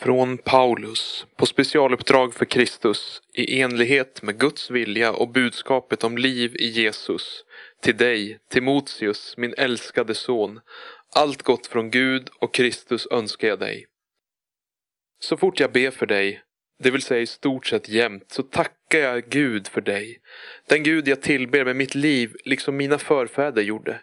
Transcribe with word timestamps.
Från 0.00 0.38
Paulus, 0.38 1.26
på 1.36 1.46
specialuppdrag 1.46 2.34
för 2.34 2.44
Kristus, 2.44 3.22
i 3.34 3.60
enlighet 3.60 4.22
med 4.22 4.38
Guds 4.38 4.70
vilja 4.70 5.12
och 5.12 5.28
budskapet 5.28 6.04
om 6.04 6.18
liv 6.18 6.56
i 6.56 6.66
Jesus, 6.66 7.44
till 7.82 7.96
dig, 7.96 8.38
Timoteus, 8.50 9.34
min 9.36 9.54
älskade 9.58 10.14
son. 10.14 10.60
Allt 11.14 11.42
gott 11.42 11.66
från 11.66 11.90
Gud 11.90 12.28
och 12.40 12.54
Kristus 12.54 13.06
önskar 13.10 13.48
jag 13.48 13.58
dig. 13.58 13.86
Så 15.20 15.36
fort 15.36 15.60
jag 15.60 15.72
ber 15.72 15.90
för 15.90 16.06
dig, 16.06 16.42
det 16.82 16.90
vill 16.90 17.02
säga 17.02 17.20
i 17.20 17.26
stort 17.26 17.66
sett 17.66 17.88
jämt, 17.88 18.32
så 18.32 18.42
tackar 18.42 18.98
jag 18.98 19.28
Gud 19.28 19.68
för 19.68 19.80
dig. 19.80 20.20
Den 20.68 20.82
Gud 20.82 21.08
jag 21.08 21.22
tillber 21.22 21.64
med 21.64 21.76
mitt 21.76 21.94
liv, 21.94 22.36
liksom 22.44 22.76
mina 22.76 22.98
förfäder 22.98 23.62
gjorde. 23.62 24.00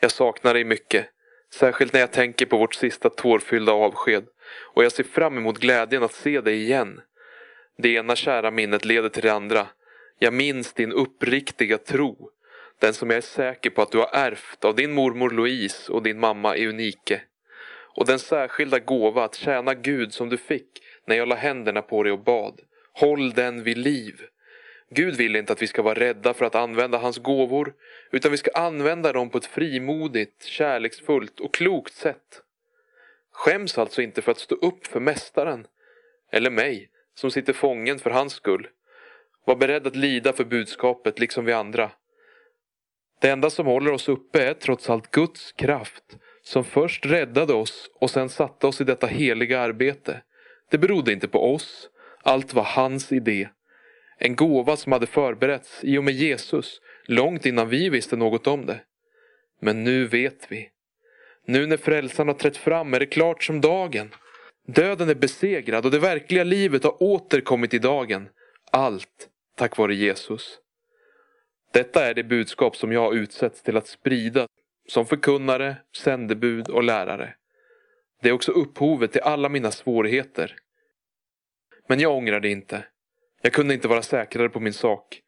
Jag 0.00 0.10
saknar 0.10 0.54
dig 0.54 0.64
mycket, 0.64 1.06
särskilt 1.54 1.92
när 1.92 2.00
jag 2.00 2.12
tänker 2.12 2.46
på 2.46 2.56
vårt 2.58 2.74
sista 2.74 3.10
tårfyllda 3.10 3.72
avsked 3.72 4.26
och 4.74 4.84
jag 4.84 4.92
ser 4.92 5.04
fram 5.04 5.38
emot 5.38 5.58
glädjen 5.58 6.02
att 6.02 6.14
se 6.14 6.40
dig 6.40 6.62
igen. 6.62 7.00
Det 7.78 7.88
ena 7.88 8.16
kära 8.16 8.50
minnet 8.50 8.84
leder 8.84 9.08
till 9.08 9.22
det 9.22 9.32
andra. 9.32 9.66
Jag 10.18 10.34
minns 10.34 10.72
din 10.72 10.92
uppriktiga 10.92 11.78
tro. 11.78 12.30
Den 12.80 12.94
som 12.94 13.10
jag 13.10 13.16
är 13.16 13.20
säker 13.20 13.70
på 13.70 13.82
att 13.82 13.90
du 13.90 13.98
har 13.98 14.10
ärvt 14.12 14.64
av 14.64 14.74
din 14.74 14.92
mormor 14.92 15.30
Louise 15.30 15.92
och 15.92 16.02
din 16.02 16.20
mamma 16.20 16.56
Eunike. 16.56 17.22
Och 17.96 18.06
den 18.06 18.18
särskilda 18.18 18.78
gåva 18.78 19.24
att 19.24 19.34
tjäna 19.34 19.74
Gud 19.74 20.12
som 20.12 20.28
du 20.28 20.36
fick 20.36 20.68
när 21.06 21.16
jag 21.16 21.28
la 21.28 21.34
händerna 21.34 21.82
på 21.82 22.02
dig 22.02 22.12
och 22.12 22.24
bad. 22.24 22.60
Håll 22.92 23.32
den 23.32 23.62
vid 23.62 23.78
liv. 23.78 24.20
Gud 24.90 25.16
vill 25.16 25.36
inte 25.36 25.52
att 25.52 25.62
vi 25.62 25.66
ska 25.66 25.82
vara 25.82 26.00
rädda 26.00 26.34
för 26.34 26.44
att 26.44 26.54
använda 26.54 26.98
hans 26.98 27.18
gåvor 27.18 27.74
utan 28.10 28.30
vi 28.30 28.36
ska 28.36 28.50
använda 28.50 29.12
dem 29.12 29.30
på 29.30 29.38
ett 29.38 29.46
frimodigt, 29.46 30.44
kärleksfullt 30.44 31.40
och 31.40 31.54
klokt 31.54 31.94
sätt. 31.94 32.42
Skäms 33.32 33.78
alltså 33.78 34.02
inte 34.02 34.22
för 34.22 34.32
att 34.32 34.38
stå 34.38 34.54
upp 34.54 34.86
för 34.86 35.00
Mästaren, 35.00 35.66
eller 36.32 36.50
mig, 36.50 36.90
som 37.14 37.30
sitter 37.30 37.52
fången 37.52 37.98
för 37.98 38.10
hans 38.10 38.32
skull. 38.32 38.68
Var 39.44 39.56
beredd 39.56 39.86
att 39.86 39.96
lida 39.96 40.32
för 40.32 40.44
budskapet, 40.44 41.18
liksom 41.18 41.44
vi 41.44 41.52
andra. 41.52 41.90
Det 43.20 43.30
enda 43.30 43.50
som 43.50 43.66
håller 43.66 43.92
oss 43.92 44.08
uppe 44.08 44.42
är 44.42 44.54
trots 44.54 44.90
allt 44.90 45.10
Guds 45.10 45.52
kraft, 45.52 46.18
som 46.42 46.64
först 46.64 47.06
räddade 47.06 47.54
oss 47.54 47.90
och 47.94 48.10
sen 48.10 48.28
satte 48.28 48.66
oss 48.66 48.80
i 48.80 48.84
detta 48.84 49.06
heliga 49.06 49.60
arbete. 49.60 50.22
Det 50.70 50.78
berodde 50.78 51.12
inte 51.12 51.28
på 51.28 51.54
oss, 51.54 51.90
allt 52.22 52.54
var 52.54 52.64
hans 52.64 53.12
idé. 53.12 53.48
En 54.18 54.36
gåva 54.36 54.76
som 54.76 54.92
hade 54.92 55.06
förberetts 55.06 55.84
i 55.84 55.98
och 55.98 56.04
med 56.04 56.14
Jesus, 56.14 56.80
långt 57.04 57.46
innan 57.46 57.68
vi 57.68 57.88
visste 57.88 58.16
något 58.16 58.46
om 58.46 58.66
det. 58.66 58.80
Men 59.60 59.84
nu 59.84 60.06
vet 60.06 60.46
vi. 60.48 60.70
Nu 61.46 61.66
när 61.66 61.76
frälsaren 61.76 62.28
har 62.28 62.34
trätt 62.34 62.56
fram 62.56 62.94
är 62.94 63.00
det 63.00 63.06
klart 63.06 63.44
som 63.44 63.60
dagen. 63.60 64.10
Döden 64.66 65.08
är 65.08 65.14
besegrad 65.14 65.84
och 65.84 65.90
det 65.90 65.98
verkliga 65.98 66.44
livet 66.44 66.84
har 66.84 67.02
återkommit 67.02 67.74
i 67.74 67.78
dagen. 67.78 68.28
Allt 68.70 69.28
tack 69.56 69.76
vare 69.76 69.94
Jesus. 69.94 70.58
Detta 71.72 72.06
är 72.06 72.14
det 72.14 72.24
budskap 72.24 72.76
som 72.76 72.92
jag 72.92 73.00
har 73.00 73.12
utsetts 73.12 73.62
till 73.62 73.76
att 73.76 73.86
sprida 73.86 74.46
som 74.88 75.06
förkunnare, 75.06 75.76
sändebud 75.96 76.68
och 76.68 76.82
lärare. 76.82 77.34
Det 78.22 78.28
är 78.28 78.32
också 78.32 78.52
upphovet 78.52 79.12
till 79.12 79.20
alla 79.20 79.48
mina 79.48 79.70
svårigheter. 79.70 80.56
Men 81.88 82.00
jag 82.00 82.16
ångrar 82.16 82.40
det 82.40 82.48
inte. 82.48 82.84
Jag 83.42 83.52
kunde 83.52 83.74
inte 83.74 83.88
vara 83.88 84.02
säkrare 84.02 84.48
på 84.48 84.60
min 84.60 84.72
sak. 84.72 85.20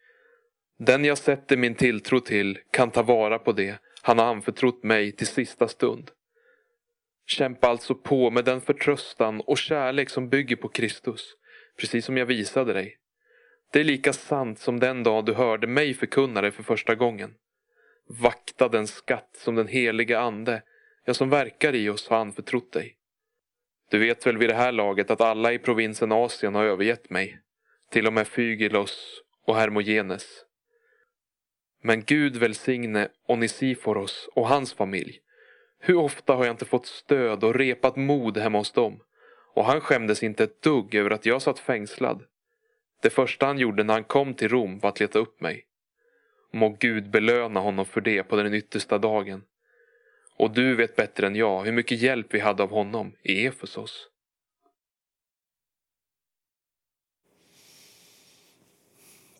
Den 0.78 1.04
jag 1.04 1.18
sätter 1.18 1.56
min 1.56 1.74
tilltro 1.74 2.20
till 2.20 2.58
kan 2.70 2.90
ta 2.90 3.02
vara 3.02 3.38
på 3.38 3.52
det 3.52 3.78
han 4.06 4.18
har 4.18 4.26
anförtrott 4.26 4.82
mig 4.82 5.12
till 5.12 5.26
sista 5.26 5.68
stund. 5.68 6.10
Kämpa 7.26 7.68
alltså 7.68 7.94
på 7.94 8.30
med 8.30 8.44
den 8.44 8.60
förtröstan 8.60 9.40
och 9.40 9.58
kärlek 9.58 10.10
som 10.10 10.28
bygger 10.28 10.56
på 10.56 10.68
Kristus, 10.68 11.34
precis 11.80 12.04
som 12.04 12.16
jag 12.16 12.26
visade 12.26 12.72
dig. 12.72 12.98
Det 13.72 13.80
är 13.80 13.84
lika 13.84 14.12
sant 14.12 14.58
som 14.58 14.80
den 14.80 15.02
dag 15.02 15.24
du 15.24 15.34
hörde 15.34 15.66
mig 15.66 15.94
förkunna 15.94 16.40
det 16.40 16.52
för 16.52 16.62
första 16.62 16.94
gången. 16.94 17.34
Vakta 18.08 18.68
den 18.68 18.86
skatt 18.86 19.30
som 19.36 19.54
den 19.54 19.68
heliga 19.68 20.20
Ande, 20.20 20.62
jag 21.04 21.16
som 21.16 21.30
verkar 21.30 21.74
i 21.74 21.88
oss, 21.88 22.08
har 22.08 22.16
anförtrott 22.16 22.72
dig. 22.72 22.96
Du 23.90 23.98
vet 23.98 24.26
väl 24.26 24.38
vid 24.38 24.48
det 24.48 24.54
här 24.54 24.72
laget 24.72 25.10
att 25.10 25.20
alla 25.20 25.52
i 25.52 25.58
provinsen 25.58 26.12
Asien 26.12 26.54
har 26.54 26.64
övergett 26.64 27.10
mig. 27.10 27.40
Till 27.90 28.06
och 28.06 28.12
med 28.12 28.28
Fygilos 28.28 29.22
och 29.46 29.56
Hermogenes. 29.56 30.43
Men 31.86 32.04
Gud 32.04 32.36
välsigne 32.36 33.08
Onisiforos 33.26 34.28
och 34.34 34.48
hans 34.48 34.72
familj. 34.72 35.20
Hur 35.78 35.96
ofta 35.96 36.34
har 36.34 36.44
jag 36.44 36.52
inte 36.52 36.64
fått 36.64 36.86
stöd 36.86 37.44
och 37.44 37.54
repat 37.54 37.96
mod 37.96 38.38
hemma 38.38 38.58
hos 38.58 38.72
dem. 38.72 39.00
Och 39.54 39.64
han 39.64 39.80
skämdes 39.80 40.22
inte 40.22 40.44
ett 40.44 40.62
dugg 40.62 40.94
över 40.94 41.10
att 41.10 41.26
jag 41.26 41.42
satt 41.42 41.58
fängslad. 41.58 42.24
Det 43.02 43.10
första 43.10 43.46
han 43.46 43.58
gjorde 43.58 43.84
när 43.84 43.94
han 43.94 44.04
kom 44.04 44.34
till 44.34 44.48
Rom 44.48 44.78
var 44.78 44.88
att 44.88 45.00
leta 45.00 45.18
upp 45.18 45.40
mig. 45.40 45.66
Må 46.52 46.68
Gud 46.68 47.10
belöna 47.10 47.60
honom 47.60 47.86
för 47.86 48.00
det 48.00 48.22
på 48.22 48.36
den 48.36 48.54
yttersta 48.54 48.98
dagen. 48.98 49.42
Och 50.36 50.50
du 50.50 50.74
vet 50.74 50.96
bättre 50.96 51.26
än 51.26 51.36
jag 51.36 51.64
hur 51.64 51.72
mycket 51.72 52.00
hjälp 52.00 52.26
vi 52.30 52.40
hade 52.40 52.62
av 52.62 52.70
honom 52.70 53.12
i 53.22 53.46
Efesos. 53.46 54.08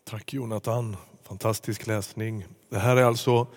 Tack 0.03 0.33
Jonathan 0.33 0.97
Fantastisk 1.27 1.87
läsning. 1.87 2.45
Det 2.69 2.79
här 2.79 2.97
är 2.97 3.03
alltså 3.03 3.47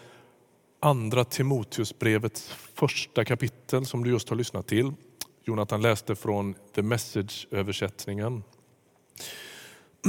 andra 0.81 1.25
Timoteusbrevets 1.25 2.49
första 2.75 3.25
kapitel 3.25 3.87
som 3.87 4.05
du 4.05 4.11
just 4.11 4.29
har 4.29 4.37
lyssnat 4.37 4.67
till. 4.67 4.93
Jonathan 5.45 5.83
läste 5.83 6.15
från 6.15 6.55
The 6.75 6.83
Message-översättningen. 6.83 8.43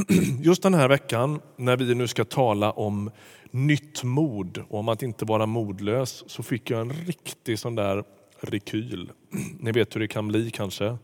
Just 0.42 0.64
den 0.64 0.74
här 0.74 0.88
veckan 0.88 1.42
när 1.56 1.78
vi 1.78 1.96
nu 1.96 2.08
ska 2.08 2.26
tala 2.26 2.72
om 2.72 3.12
nytt 3.52 4.04
mod 4.04 4.64
och 4.70 4.80
om 4.80 4.90
att 4.90 5.04
inte 5.04 5.26
vara 5.26 5.46
modlös 5.46 6.24
så 6.28 6.44
fick 6.44 6.70
jag 6.70 6.82
en 6.82 6.94
riktig 6.94 7.60
sån 7.60 7.76
där 7.76 8.04
rekyl. 8.40 9.12
Ni 9.60 9.72
vet 9.72 9.96
hur 9.96 10.00
det 10.00 10.08
kan 10.08 10.28
bli 10.28 10.52
kanske. 10.52 10.98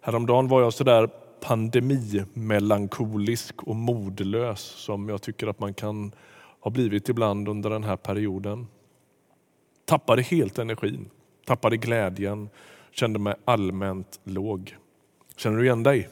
Häromdagen 0.00 0.48
var 0.48 0.62
jag 0.62 0.72
så 0.72 0.84
där 0.84 1.10
pandemimelankolisk 1.40 3.62
och 3.62 3.76
modlös 3.76 4.60
som 4.60 5.08
jag 5.08 5.22
tycker 5.22 5.46
att 5.46 5.60
man 5.60 5.74
kan 5.74 6.12
ha 6.60 6.70
blivit 6.70 7.08
ibland 7.08 7.48
under 7.48 7.70
den 7.70 7.84
här 7.84 7.96
perioden. 7.96 8.66
Tappade 9.84 10.22
helt 10.22 10.58
energin, 10.58 11.10
tappade 11.46 11.76
glädjen, 11.76 12.48
kände 12.90 13.18
mig 13.18 13.34
allmänt 13.44 14.20
låg. 14.24 14.76
Känner 15.36 15.58
du 15.58 15.64
igen 15.64 15.82
dig? 15.82 16.08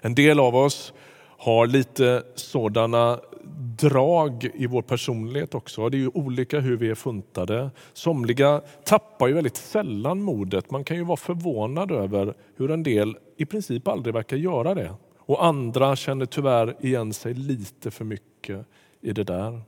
En 0.00 0.14
del 0.14 0.40
av 0.40 0.56
oss 0.56 0.92
har 1.38 1.66
lite 1.66 2.22
sådana 2.34 3.20
drag 3.60 4.50
i 4.54 4.66
vår 4.66 4.82
personlighet 4.82 5.54
också. 5.54 5.88
Det 5.88 5.96
är 5.96 5.98
ju 5.98 6.10
olika 6.14 6.60
hur 6.60 6.76
vi 6.76 6.90
är 6.90 6.94
funtade. 6.94 7.70
Somliga 7.92 8.60
tappar 8.84 9.26
ju 9.26 9.34
väldigt 9.34 9.56
sällan 9.56 10.22
modet. 10.22 10.70
Man 10.70 10.84
kan 10.84 10.96
ju 10.96 11.04
vara 11.04 11.16
förvånad 11.16 11.90
över 11.90 12.34
hur 12.56 12.70
en 12.70 12.82
del 12.82 13.16
i 13.36 13.46
princip 13.46 13.88
aldrig 13.88 14.14
verkar 14.14 14.36
göra 14.36 14.74
det. 14.74 14.94
Och 15.18 15.44
andra 15.44 15.96
känner 15.96 16.26
tyvärr 16.26 16.76
igen 16.80 17.12
sig 17.12 17.34
lite 17.34 17.90
för 17.90 18.04
mycket 18.04 18.66
i 19.00 19.12
det 19.12 19.24
där. 19.24 19.60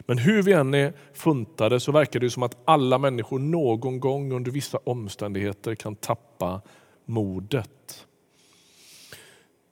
Men 0.00 0.18
hur 0.18 0.42
vi 0.42 0.52
än 0.52 0.74
är 0.74 0.92
funtade 1.12 1.80
så 1.80 1.92
verkar 1.92 2.20
det 2.20 2.30
som 2.30 2.42
att 2.42 2.56
alla 2.64 2.98
människor 2.98 3.38
någon 3.38 4.00
gång 4.00 4.32
under 4.32 4.50
vissa 4.50 4.78
omständigheter 4.84 5.74
kan 5.74 5.96
tappa 5.96 6.60
modet. 7.04 8.06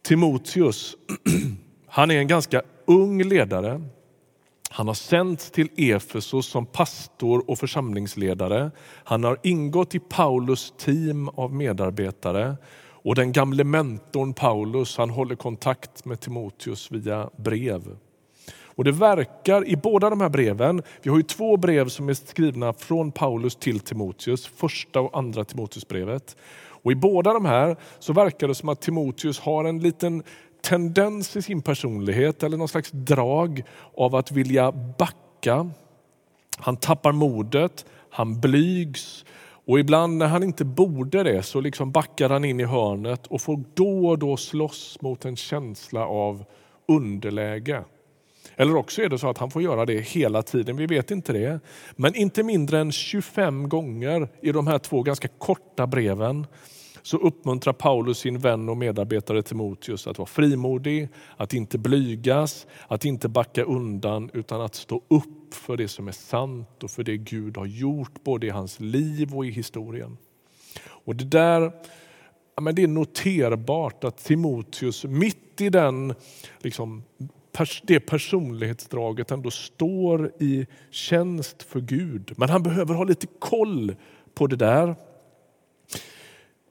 Timoteus, 0.03 0.97
han 1.87 2.11
är 2.11 2.19
en 2.19 2.29
ganska 2.29 2.63
ung 2.87 3.23
ledare. 3.23 3.83
Han 4.71 4.87
har 4.87 4.95
sänts 4.95 5.51
till 5.51 5.69
Efesos 5.77 6.47
som 6.47 6.67
pastor 6.67 7.51
och 7.51 7.59
församlingsledare. 7.59 8.71
Han 9.05 9.25
har 9.25 9.39
ingått 9.43 9.95
i 9.95 9.99
Paulus 9.99 10.75
team 10.79 11.29
av 11.29 11.55
medarbetare 11.55 12.57
och 13.07 13.15
den 13.15 13.33
gamle 13.33 13.65
mentorn 13.65 14.35
Paulus 14.35 14.97
han 14.97 15.11
håller 15.11 15.35
kontakt 15.35 16.05
med 16.05 16.21
Timoteus 16.21 16.91
via 16.91 17.31
brev. 17.37 17.97
Och 18.77 18.85
Det 18.85 18.93
verkar 18.93 19.69
i 19.69 19.77
båda 19.77 20.11
de 20.11 20.21
här 20.21 20.29
breven, 20.29 20.83
vi 21.03 21.11
har 21.11 21.17
ju 21.17 21.23
två 21.23 21.57
brev 21.57 21.89
som 21.89 22.09
är 22.09 22.15
skrivna 22.15 22.73
från 22.73 23.13
Paulus 23.13 23.57
till 23.57 23.81
Timoteus, 23.81 24.47
första 24.47 25.01
och 25.01 25.19
andra 25.19 25.45
Timoteusbrevet. 25.45 26.37
Och 26.87 26.93
I 26.93 26.95
båda 26.95 27.33
de 27.33 27.45
här 27.45 27.77
så 27.99 28.13
verkar 28.13 28.49
det 28.49 28.55
som 28.55 28.69
att 28.69 28.81
Timoteus 28.81 29.41
har 29.41 29.65
en 29.65 29.79
liten 29.79 30.23
tendens 30.63 31.37
i 31.37 31.43
sin 31.43 31.63
personlighet 31.63 32.43
eller 32.43 32.57
någon 32.57 32.69
slags 32.69 32.91
drag 32.93 33.63
av 33.97 34.15
att 34.15 34.33
vilja 34.33 34.73
backa. 34.73 35.71
Han 36.59 36.77
tappar 36.77 37.13
modet, 37.13 37.85
han 38.11 38.41
blygs 38.41 39.25
och 39.67 39.79
ibland 39.81 40.17
när 40.17 40.27
han 40.27 40.43
inte 40.43 40.65
borde 40.65 41.23
det 41.23 41.43
så 41.43 41.61
liksom 41.61 41.93
backar 41.93 42.29
han 42.29 42.45
in 42.45 42.61
i 42.61 42.65
hörnet 42.65 43.27
och 43.27 43.41
får 43.41 43.65
då 43.75 44.09
och 44.09 44.19
då 44.19 44.37
slåss 44.37 44.99
mot 45.01 45.25
en 45.25 45.37
känsla 45.37 46.07
av 46.07 46.45
underläge. 46.89 47.85
Eller 48.57 48.77
också 48.77 49.03
är 49.03 49.09
det 49.09 49.19
så 49.19 49.31
att 49.31 49.39
han 49.39 49.51
får 49.51 49.63
göra 49.63 49.87
det 49.87 50.01
hela 50.01 50.43
tiden, 50.43 50.77
vi 50.77 50.87
vet 50.87 51.11
inte 51.11 51.33
det. 51.33 51.61
Men 51.97 52.15
inte 52.15 52.43
mindre 52.43 52.81
än 52.81 52.93
25 52.93 53.69
gånger 53.69 54.29
i 54.41 54.53
de 54.53 54.67
här 54.67 54.79
två 54.79 55.03
ganska 55.03 55.29
korta 55.29 55.87
breven 55.87 56.47
så 57.07 57.17
uppmuntrar 57.17 57.73
Paulus 57.73 58.19
sin 58.19 58.39
vän 58.39 58.69
och 58.69 58.77
medarbetare 58.77 59.43
Timoteus 59.43 60.07
att 60.07 60.19
vara 60.19 60.27
frimodig, 60.27 61.09
att 61.37 61.55
inte 61.55 61.79
blygas, 61.79 62.67
att 62.89 63.05
inte 63.05 63.29
backa 63.29 63.63
undan 63.63 64.31
utan 64.33 64.61
att 64.61 64.75
stå 64.75 65.03
upp 65.09 65.55
för 65.55 65.77
det 65.77 65.89
som 65.89 66.09
är 66.09 66.13
sant 66.13 66.83
och 66.83 66.91
för 66.91 67.05
det 67.05 67.17
Gud 67.17 67.57
har 67.57 67.67
gjort 67.67 68.25
både 68.25 68.47
i 68.47 68.51
hans 68.51 68.81
liv 68.81 69.35
och 69.35 69.47
i 69.47 69.51
historien. 69.51 70.17
Och 70.87 71.17
det 71.17 71.25
där 71.25 71.73
men 72.61 72.75
det 72.75 72.83
är 72.83 72.89
noterbart 72.89 74.05
att 74.05 74.25
Timoteus 74.25 75.05
mitt 75.05 75.61
i 75.61 75.69
den 75.69 76.15
liksom, 76.59 77.03
det 77.83 78.01
personlighetsdraget 78.01 79.31
ändå 79.31 79.51
står 79.51 80.33
i 80.39 80.67
tjänst 80.91 81.63
för 81.63 81.81
Gud. 81.81 82.33
Men 82.37 82.49
han 82.49 82.63
behöver 82.63 82.95
ha 82.95 83.05
lite 83.05 83.27
koll 83.39 83.95
på 84.35 84.47
det 84.47 84.57
där. 84.57 84.97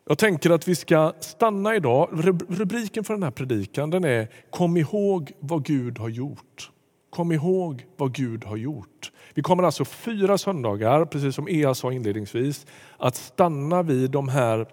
Jag 0.07 0.17
tänker 0.17 0.49
att 0.49 0.67
vi 0.67 0.75
ska 0.75 1.13
stanna 1.19 1.75
idag. 1.75 2.09
Rubriken 2.49 3.03
för 3.03 3.13
den 3.13 3.23
här 3.23 3.31
predikan 3.31 3.89
den 3.89 4.03
är 4.03 4.27
Kom 4.49 4.77
ihåg 4.77 5.31
vad 5.39 5.65
Gud 5.65 5.97
har 5.97 6.09
gjort. 6.09 6.71
Kom 7.09 7.31
ihåg 7.31 7.85
vad 7.97 8.13
Gud 8.13 8.43
har 8.43 8.57
gjort. 8.57 9.11
Vi 9.33 9.41
kommer 9.41 9.63
alltså 9.63 9.85
fyra 9.85 10.37
söndagar, 10.37 11.05
precis 11.05 11.35
som 11.35 11.47
Ea 11.47 11.73
sa 11.73 11.91
inledningsvis, 11.91 12.65
att 12.97 13.15
stanna 13.15 13.83
vid 13.83 14.11
de 14.11 14.29
här 14.29 14.67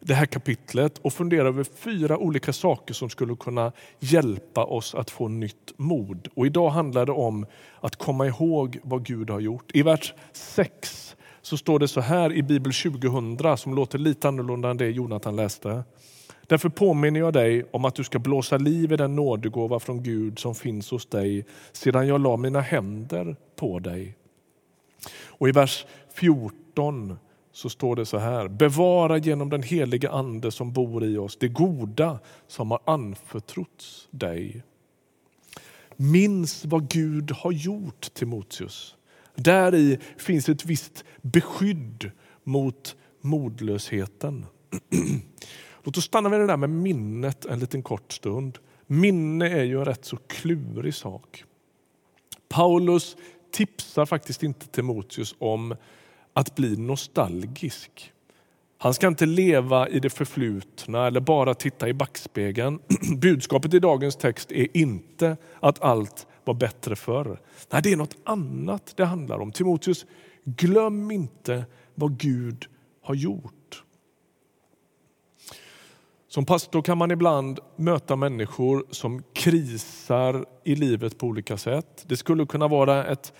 det 0.00 0.14
här 0.14 0.26
kapitlet 0.26 0.98
och 0.98 1.12
fundera 1.12 1.48
över 1.48 1.64
fyra 1.64 2.18
olika 2.18 2.52
saker 2.52 2.94
som 2.94 3.10
skulle 3.10 3.36
kunna 3.36 3.72
hjälpa 3.98 4.64
oss 4.64 4.94
att 4.94 5.10
få 5.10 5.28
nytt 5.28 5.72
mod. 5.76 6.28
Och 6.34 6.46
idag 6.46 6.70
handlar 6.70 7.06
det 7.06 7.12
om 7.12 7.46
att 7.80 7.96
komma 7.96 8.26
ihåg 8.26 8.78
vad 8.82 9.04
Gud 9.04 9.30
har 9.30 9.40
gjort. 9.40 9.70
I 9.74 9.82
vers 9.82 10.14
6 10.32 11.09
så 11.42 11.56
står 11.56 11.78
det 11.78 11.88
så 11.88 12.00
här 12.00 12.32
i 12.32 12.42
Bibel 12.42 12.72
2000 12.72 13.56
som 13.56 13.74
låter 13.74 13.98
lite 13.98 14.28
annorlunda 14.28 14.70
än 14.70 14.76
det 14.76 14.90
Jonathan 14.90 15.36
läste. 15.36 15.84
Därför 16.46 16.68
påminner 16.68 17.20
jag 17.20 17.32
dig 17.32 17.64
om 17.70 17.84
att 17.84 17.94
du 17.94 18.04
ska 18.04 18.18
blåsa 18.18 18.58
liv 18.58 18.92
i 18.92 18.96
den 18.96 19.16
nådegåva 19.16 19.80
från 19.80 20.02
Gud 20.02 20.38
som 20.38 20.54
finns 20.54 20.90
hos 20.90 21.06
dig 21.06 21.46
sedan 21.72 22.06
jag 22.06 22.20
la 22.20 22.36
mina 22.36 22.60
händer 22.60 23.36
på 23.56 23.78
dig. 23.78 24.16
Och 25.24 25.48
i 25.48 25.52
vers 25.52 25.86
14 26.14 27.18
så 27.52 27.68
står 27.68 27.96
det 27.96 28.06
så 28.06 28.18
här. 28.18 28.48
Bevara 28.48 29.18
genom 29.18 29.50
den 29.50 29.62
heliga 29.62 30.10
Ande 30.10 30.50
som 30.50 30.72
bor 30.72 31.04
i 31.04 31.18
oss 31.18 31.36
det 31.36 31.48
goda 31.48 32.18
som 32.46 32.70
har 32.70 32.80
anförtrotts 32.84 34.08
dig. 34.10 34.62
Minns 35.96 36.64
vad 36.64 36.88
Gud 36.88 37.30
har 37.30 37.52
gjort, 37.52 38.14
Timoteus. 38.14 38.96
Där 39.34 39.74
i 39.74 39.98
finns 40.16 40.48
ett 40.48 40.64
visst 40.64 41.04
beskydd 41.22 42.10
mot 42.44 42.96
modlösheten. 43.20 44.46
Låt 45.82 45.96
oss 45.96 46.04
stanna 46.04 46.28
vid 46.28 46.40
det 46.40 46.46
där 46.46 46.56
med 46.56 46.70
minnet 46.70 47.44
en 47.44 47.58
liten 47.58 47.82
kort 47.82 48.12
stund. 48.12 48.58
Minne 48.86 49.48
är 49.48 49.64
ju 49.64 49.78
en 49.78 49.84
rätt 49.84 50.04
så 50.04 50.16
klurig 50.16 50.94
sak. 50.94 51.44
Paulus 52.48 53.16
tipsar 53.50 54.06
faktiskt 54.06 54.42
inte 54.42 54.66
Timoteus 54.66 55.34
om 55.38 55.76
att 56.32 56.54
bli 56.54 56.76
nostalgisk. 56.76 58.12
Han 58.78 58.94
ska 58.94 59.06
inte 59.06 59.26
leva 59.26 59.88
i 59.88 60.00
det 60.00 60.10
förflutna 60.10 61.06
eller 61.06 61.20
bara 61.20 61.54
titta 61.54 61.88
i 61.88 61.92
backspegeln. 61.92 62.80
Budskapet 63.16 63.74
i 63.74 63.78
dagens 63.78 64.16
text 64.16 64.52
är 64.52 64.76
inte 64.76 65.36
att 65.60 65.82
allt 65.82 66.26
var 66.44 66.54
bättre 66.54 66.96
förr. 66.96 67.40
Nej, 67.70 67.82
det 67.82 67.92
är 67.92 67.96
något 67.96 68.16
annat 68.24 68.92
det 68.96 69.04
handlar 69.04 69.38
om. 69.38 69.52
Timoteus, 69.52 70.06
glöm 70.44 71.10
inte 71.10 71.64
vad 71.94 72.18
Gud 72.18 72.66
har 73.02 73.14
gjort. 73.14 73.84
Som 76.28 76.46
pastor 76.46 76.82
kan 76.82 76.98
man 76.98 77.10
ibland 77.10 77.60
möta 77.76 78.16
människor 78.16 78.84
som 78.90 79.22
krisar 79.32 80.44
i 80.64 80.74
livet 80.74 81.18
på 81.18 81.26
olika 81.26 81.56
sätt. 81.56 82.04
Det 82.06 82.16
skulle 82.16 82.46
kunna 82.46 82.68
vara 82.68 83.06
ett 83.06 83.32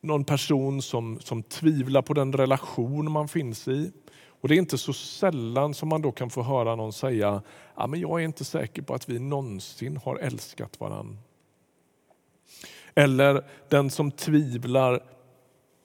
någon 0.00 0.24
person 0.24 0.82
som, 0.82 1.20
som 1.20 1.42
tvivlar 1.42 2.02
på 2.02 2.14
den 2.14 2.32
relation 2.32 3.12
man 3.12 3.28
finns 3.28 3.68
i. 3.68 3.92
Och 4.40 4.48
Det 4.48 4.54
är 4.54 4.58
inte 4.58 4.78
så 4.78 4.92
sällan 4.92 5.74
som 5.74 5.88
man 5.88 6.02
då 6.02 6.12
kan 6.12 6.30
få 6.30 6.42
höra 6.42 6.76
någon 6.76 6.92
säga 6.92 7.42
ja, 7.76 7.86
men 7.86 8.00
jag 8.00 8.20
är 8.20 8.24
inte 8.24 8.44
säker 8.44 8.82
på 8.82 8.94
att 8.94 9.08
vi 9.08 9.18
någonsin 9.18 9.96
har 9.96 10.16
älskat 10.16 10.80
varann. 10.80 11.18
Eller 13.00 13.44
den 13.68 13.90
som 13.90 14.10
tvivlar 14.10 15.02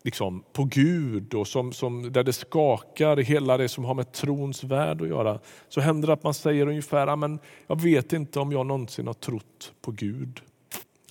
liksom, 0.03 0.43
på 0.53 0.63
Gud 0.63 1.33
och 1.33 1.47
som, 1.47 1.73
som, 1.73 2.11
där 2.11 2.23
det 2.23 2.33
skakar 2.33 3.17
hela 3.17 3.57
det 3.57 3.69
som 3.69 3.85
har 3.85 3.93
med 3.93 4.11
trons 4.11 4.63
värld 4.63 5.01
att 5.01 5.07
göra. 5.07 5.39
Så 5.69 5.81
händer 5.81 6.07
det 6.07 6.13
att 6.13 6.23
man 6.23 6.33
säger 6.33 6.67
ungefär 6.67 7.07
att 7.07 7.19
men 7.19 7.39
jag 7.67 7.81
vet 7.81 8.13
inte 8.13 8.39
om 8.39 8.51
jag 8.51 8.65
någonsin 8.65 9.07
har 9.07 9.13
trott 9.13 9.73
på 9.81 9.91
Gud. 9.91 10.41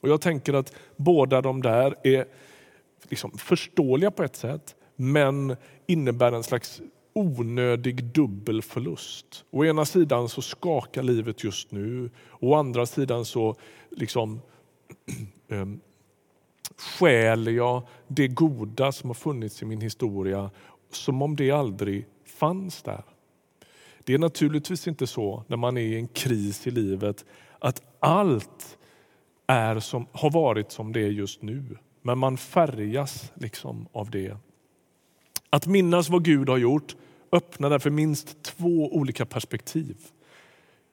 Och 0.00 0.08
Jag 0.08 0.20
tänker 0.20 0.54
att 0.54 0.72
båda 0.96 1.40
de 1.40 1.62
där 1.62 1.94
är 2.02 2.24
liksom 3.08 3.38
förståeliga 3.38 4.10
på 4.10 4.22
ett 4.22 4.36
sätt, 4.36 4.74
men 4.96 5.56
innebär 5.86 6.32
en 6.32 6.42
slags 6.42 6.80
onödig 7.12 8.04
dubbel 8.04 8.62
förlust. 8.62 9.44
Å 9.50 9.64
ena 9.64 9.84
sidan 9.84 10.28
så 10.28 10.42
skakar 10.42 11.02
livet 11.02 11.44
just 11.44 11.70
nu, 11.70 12.10
å 12.40 12.54
andra 12.54 12.86
sidan 12.86 13.24
så 13.24 13.56
liksom 13.90 14.40
ehm, 15.48 15.80
stjäl 16.76 17.54
jag 17.54 17.82
det 18.08 18.28
goda 18.28 18.92
som 18.92 19.10
har 19.10 19.14
funnits 19.14 19.62
i 19.62 19.64
min 19.64 19.80
historia 19.80 20.50
som 20.90 21.22
om 21.22 21.36
det 21.36 21.50
aldrig 21.50 22.06
fanns 22.26 22.82
där. 22.82 23.02
Det 24.04 24.14
är 24.14 24.18
naturligtvis 24.18 24.88
inte 24.88 25.06
så 25.06 25.44
när 25.46 25.56
man 25.56 25.76
är 25.76 25.82
i 25.82 25.96
en 25.96 26.08
kris 26.08 26.66
i 26.66 26.70
livet 26.70 27.24
att 27.58 27.82
allt 28.00 28.78
är 29.46 29.80
som, 29.80 30.06
har 30.12 30.30
varit 30.30 30.72
som 30.72 30.92
det 30.92 31.00
är 31.00 31.10
just 31.10 31.42
nu 31.42 31.76
men 32.02 32.18
man 32.18 32.36
färgas 32.36 33.32
liksom 33.34 33.86
av 33.92 34.10
det. 34.10 34.36
Att 35.50 35.66
minnas 35.66 36.08
vad 36.08 36.24
Gud 36.24 36.48
har 36.48 36.58
gjort 36.58 36.96
öppnar 37.32 37.70
därför 37.70 37.90
minst 37.90 38.42
två 38.42 38.94
olika 38.94 39.26
perspektiv. 39.26 39.96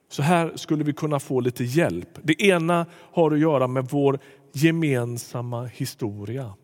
Så 0.08 0.22
här 0.22 0.52
skulle 0.56 0.84
vi 0.84 0.92
kunna 0.92 1.20
få 1.20 1.40
lite 1.40 1.64
hjälp. 1.64 2.18
Det 2.22 2.42
ena 2.42 2.86
har 2.92 3.30
att 3.30 3.38
göra 3.38 3.66
med 3.66 3.88
vår 3.90 4.18
gemensamma 4.52 5.64
historia. 5.64 6.54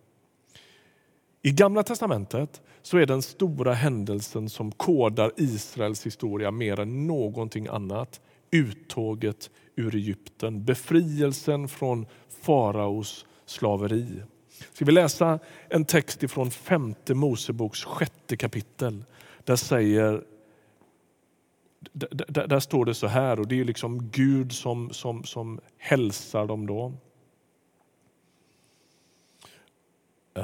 I 1.43 1.50
Gamla 1.50 1.82
testamentet 1.82 2.62
så 2.82 2.99
är 2.99 3.06
den 3.06 3.23
stora 3.23 3.73
händelsen 3.73 4.49
som 4.49 4.73
kodar 4.73 5.32
Israels 5.37 6.06
historia 6.06 6.50
mer 6.50 6.81
än 6.81 7.06
någonting 7.06 7.67
annat 7.67 8.20
uttåget 8.50 9.50
ur 9.76 9.95
Egypten, 9.95 10.64
befrielsen 10.64 11.68
från 11.68 12.07
faraos 12.42 13.26
slaveri. 13.47 14.23
Ska 14.73 14.85
vi 14.85 14.92
läsa 14.92 15.38
en 15.68 15.85
text 15.85 16.23
ifrån 16.23 16.50
femte 16.50 17.14
Moseboks 17.14 17.85
sjätte 17.85 18.37
kapitel. 18.37 19.04
Där, 19.45 19.57
säger, 19.57 20.25
där, 21.92 22.47
där, 22.47 22.61
står 22.61 22.85
det 22.85 22.95
så 22.95 23.07
här, 23.07 23.40
och 23.40 23.49
det 23.49 23.61
är 23.61 23.64
liksom 23.64 24.11
Gud 24.11 24.52
som, 24.52 24.90
som, 24.92 25.25
som 25.25 25.61
hälsar 25.78 26.47
dem 26.47 26.66
då. 26.66 26.92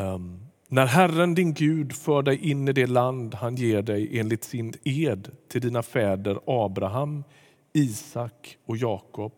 Um, 0.00 0.40
när 0.68 0.86
Herren 0.86 1.34
din 1.34 1.54
Gud 1.54 1.92
för 1.92 2.22
dig 2.22 2.50
in 2.50 2.68
i 2.68 2.72
det 2.72 2.86
land 2.86 3.34
han 3.34 3.56
ger 3.56 3.82
dig 3.82 4.18
enligt 4.18 4.44
sin 4.44 4.74
ed 4.84 5.30
till 5.48 5.60
dina 5.60 5.82
fäder 5.82 6.40
Abraham, 6.46 7.24
Isak 7.72 8.58
och 8.66 8.76
Jakob 8.76 9.32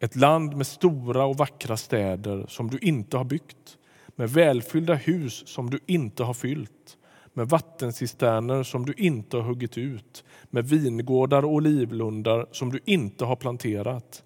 ett 0.00 0.16
land 0.16 0.56
med 0.56 0.66
stora 0.66 1.24
och 1.24 1.36
vackra 1.36 1.76
städer 1.76 2.44
som 2.48 2.70
du 2.70 2.78
inte 2.78 3.16
har 3.16 3.24
byggt, 3.24 3.78
med 4.16 4.30
välfyllda 4.30 4.94
hus 4.94 5.48
som 5.48 5.70
du 5.70 5.80
inte 5.86 6.22
har 6.22 6.34
fyllt, 6.34 6.98
med 7.32 7.48
vattencisterner 7.48 8.62
som 8.62 8.86
du 8.86 8.92
inte 8.92 9.36
har 9.36 9.44
huggit 9.44 9.78
ut, 9.78 10.24
med 10.50 10.68
vingårdar 10.68 11.44
och 11.44 11.52
olivlundar 11.52 12.46
som 12.52 12.72
du 12.72 12.80
inte 12.84 13.24
har 13.24 13.36
planterat. 13.36 14.22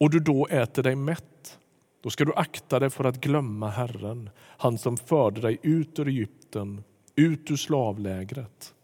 Och 0.00 0.10
du 0.10 0.20
då 0.20 0.46
äter 0.46 0.82
dig 0.82 0.96
mätt, 0.96 1.58
då 2.06 2.10
ska 2.10 2.24
du 2.24 2.32
akta 2.36 2.78
dig 2.78 2.90
för 2.90 3.04
att 3.04 3.20
glömma 3.20 3.70
Herren, 3.70 4.30
han 4.38 4.78
som 4.78 4.96
förde 4.96 5.40
dig 5.40 5.58
ut 5.62 5.98
ur 5.98 6.08
Egypten, 6.08 6.84
ut 7.16 7.50
ur 7.50 7.56
slavlägret. 7.56 8.74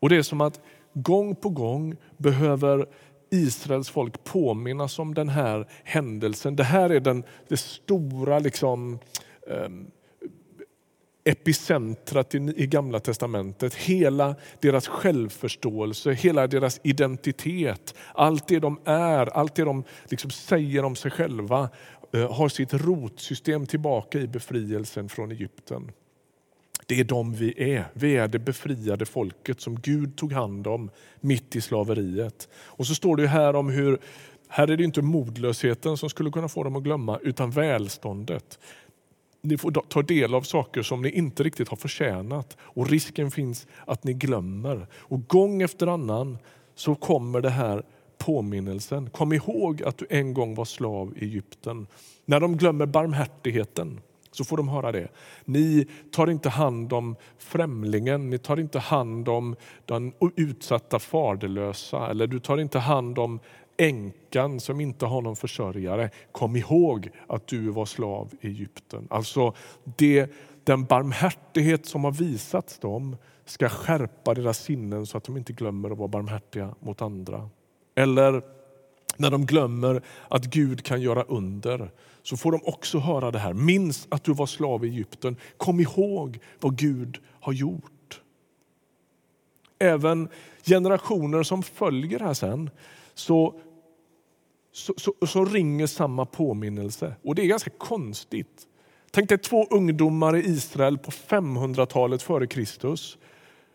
Och 0.00 0.08
det 0.08 0.16
är 0.16 0.22
som 0.22 0.40
att 0.40 0.60
gång 0.92 1.34
på 1.34 1.48
gång 1.48 1.96
behöver 2.16 2.86
Israels 3.30 3.90
folk 3.90 4.24
påminnas 4.24 4.98
om 4.98 5.14
den 5.14 5.28
här 5.28 5.68
händelsen. 5.84 6.56
Det 6.56 6.64
här 6.64 6.90
är 6.90 7.00
den, 7.00 7.24
det 7.48 7.56
stora 7.56 8.38
liksom, 8.38 8.98
ehm, 9.50 9.86
epicentrat 11.24 12.34
i, 12.34 12.66
Gamla 12.66 13.00
testamentet. 13.00 13.74
Hela 13.74 14.36
deras 14.60 14.88
självförståelse, 14.88 16.12
hela 16.12 16.46
deras 16.46 16.80
identitet, 16.84 17.94
allt 18.14 18.48
det 18.48 18.58
de 18.58 18.80
är, 18.84 19.26
allt 19.26 19.54
det 19.54 19.64
de 19.64 19.84
liksom 20.04 20.30
säger 20.30 20.84
om 20.84 20.96
sig 20.96 21.10
själva 21.10 21.68
eh, 22.12 22.32
har 22.32 22.48
sitt 22.48 22.74
rotsystem 22.74 23.66
tillbaka 23.66 24.18
i 24.18 24.26
befrielsen 24.26 25.08
från 25.08 25.30
Egypten. 25.30 25.92
Det 26.86 27.00
är 27.00 27.04
de 27.04 27.34
vi 27.34 27.74
är. 27.74 27.84
Vi 27.92 28.16
är 28.16 28.28
det 28.28 28.38
befriade 28.38 29.06
folket 29.06 29.60
som 29.60 29.80
Gud 29.80 30.16
tog 30.16 30.32
hand 30.32 30.66
om 30.66 30.90
mitt 31.20 31.56
i 31.56 31.60
slaveriet. 31.60 32.48
Och 32.54 32.86
så 32.86 32.94
står 32.94 33.16
det 33.16 33.26
här 33.26 33.54
om 33.56 33.70
hur, 33.70 33.98
här 34.48 34.70
är 34.70 34.76
det 34.76 34.84
inte 34.84 35.02
modlösheten 35.02 35.96
som 35.96 36.10
skulle 36.10 36.30
kunna 36.30 36.48
få 36.48 36.64
dem 36.64 36.76
att 36.76 36.82
glömma, 36.82 37.18
utan 37.22 37.50
välståndet. 37.50 38.58
Ni 39.44 39.58
får 39.58 39.70
ta 39.70 40.02
del 40.02 40.34
av 40.34 40.42
saker 40.42 40.82
som 40.82 41.02
ni 41.02 41.10
inte 41.10 41.42
riktigt 41.42 41.68
har 41.68 41.76
förtjänat 41.76 42.56
och 42.60 42.90
risken 42.90 43.30
finns 43.30 43.66
att 43.86 44.04
ni 44.04 44.12
glömmer. 44.12 44.86
Och 44.94 45.28
gång 45.28 45.62
efter 45.62 45.86
annan 45.86 46.38
så 46.74 46.94
kommer 46.94 47.40
det 47.40 47.50
här 47.50 47.82
påminnelsen. 48.18 49.10
Kom 49.10 49.32
ihåg 49.32 49.82
att 49.82 49.98
du 49.98 50.06
en 50.10 50.34
gång 50.34 50.54
var 50.54 50.64
slav 50.64 51.12
i 51.16 51.24
Egypten. 51.24 51.86
När 52.24 52.40
de 52.40 52.56
glömmer 52.56 52.86
barmhärtigheten 52.86 54.00
så 54.30 54.44
får 54.44 54.56
de 54.56 54.68
höra 54.68 54.92
det. 54.92 55.08
Ni 55.44 55.86
tar 56.12 56.30
inte 56.30 56.48
hand 56.48 56.92
om 56.92 57.16
främlingen, 57.38 58.30
ni 58.30 58.38
tar 58.38 58.60
inte 58.60 58.78
hand 58.78 59.28
om 59.28 59.56
den 59.86 60.12
utsatta 60.36 60.98
faderlösa 60.98 62.10
eller 62.10 62.26
du 62.26 62.40
tar 62.40 62.58
inte 62.58 62.78
hand 62.78 63.18
om 63.18 63.40
änkan 63.76 64.60
som 64.60 64.80
inte 64.80 65.06
har 65.06 65.22
någon 65.22 65.36
försörjare. 65.36 66.10
Kom 66.32 66.56
ihåg 66.56 67.10
att 67.26 67.46
du 67.46 67.68
var 67.68 67.86
slav 67.86 68.34
i 68.40 68.46
Egypten. 68.46 69.06
Alltså 69.10 69.54
det, 69.84 70.30
den 70.64 70.84
barmhärtighet 70.84 71.86
som 71.86 72.04
har 72.04 72.12
visats 72.12 72.78
dem 72.78 73.16
ska 73.44 73.68
skärpa 73.68 74.34
deras 74.34 74.58
sinnen 74.58 75.06
så 75.06 75.18
att 75.18 75.24
de 75.24 75.36
inte 75.36 75.52
glömmer 75.52 75.90
att 75.90 75.98
vara 75.98 76.08
barmhärtiga 76.08 76.74
mot 76.80 77.02
andra. 77.02 77.48
Eller 77.94 78.42
när 79.16 79.30
de 79.30 79.46
glömmer 79.46 80.02
att 80.28 80.44
Gud 80.44 80.84
kan 80.84 81.00
göra 81.00 81.22
under 81.22 81.90
så 82.22 82.36
får 82.36 82.52
de 82.52 82.60
också 82.64 82.98
höra 82.98 83.30
det 83.30 83.38
här. 83.38 83.52
Minns 83.52 84.06
att 84.10 84.24
du 84.24 84.32
var 84.32 84.46
slav 84.46 84.84
i 84.84 84.88
Egypten. 84.88 85.36
Kom 85.56 85.80
ihåg 85.80 86.38
vad 86.60 86.76
Gud 86.76 87.18
har 87.40 87.52
gjort. 87.52 88.20
Även 89.78 90.28
generationer 90.64 91.42
som 91.42 91.62
följer 91.62 92.20
här 92.20 92.34
sen 92.34 92.70
så, 93.22 93.60
så, 94.72 94.94
så, 94.96 95.26
så 95.26 95.44
ringer 95.44 95.86
samma 95.86 96.26
påminnelse. 96.26 97.14
Och 97.22 97.34
det 97.34 97.42
är 97.42 97.46
ganska 97.46 97.70
konstigt. 97.70 98.66
Tänk 99.10 99.28
dig 99.28 99.38
två 99.38 99.66
ungdomar 99.70 100.36
i 100.36 100.40
Israel 100.40 100.98
på 100.98 101.10
500-talet 101.10 102.22
före 102.22 102.46
Kristus 102.46 103.18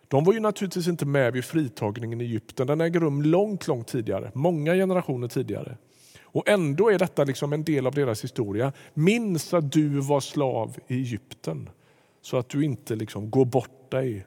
de 0.07 0.23
var 0.23 0.33
ju 0.33 0.39
naturligtvis 0.39 0.87
inte 0.87 1.05
med 1.05 1.33
vid 1.33 1.45
fritagningen 1.45 2.21
i 2.21 2.23
Egypten. 2.23 2.67
Den 2.67 2.81
äger 2.81 2.99
rum 2.99 3.21
långt, 3.21 3.67
långt 3.67 3.87
tidigare, 3.87 4.31
många 4.33 4.73
generationer 4.73 5.27
tidigare. 5.27 5.77
Och 6.21 6.49
ändå 6.49 6.89
är 6.89 6.99
detta 6.99 7.23
liksom 7.23 7.53
en 7.53 7.63
del 7.63 7.87
av 7.87 7.93
deras 7.93 8.23
historia. 8.23 8.73
Minns 8.93 9.53
att 9.53 9.71
du 9.71 9.99
var 9.99 10.19
slav 10.19 10.77
i 10.87 10.95
Egypten 10.95 11.69
så 12.21 12.37
att 12.37 12.49
du 12.49 12.65
inte 12.65 12.95
liksom 12.95 13.31
går 13.31 13.45
bort 13.45 13.91
dig. 13.91 14.25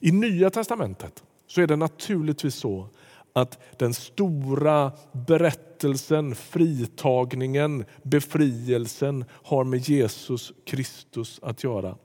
I 0.00 0.12
Nya 0.12 0.50
testamentet 0.50 1.24
så 1.50 1.60
är 1.60 1.66
det 1.66 1.76
naturligtvis 1.76 2.54
så 2.54 2.88
att 3.32 3.58
den 3.76 3.94
stora 3.94 4.92
berättelsen, 5.12 6.34
fritagningen, 6.34 7.84
befrielsen 8.02 9.24
har 9.30 9.64
med 9.64 9.88
Jesus 9.88 10.52
Kristus 10.66 11.40
att 11.42 11.64
göra. 11.64 11.96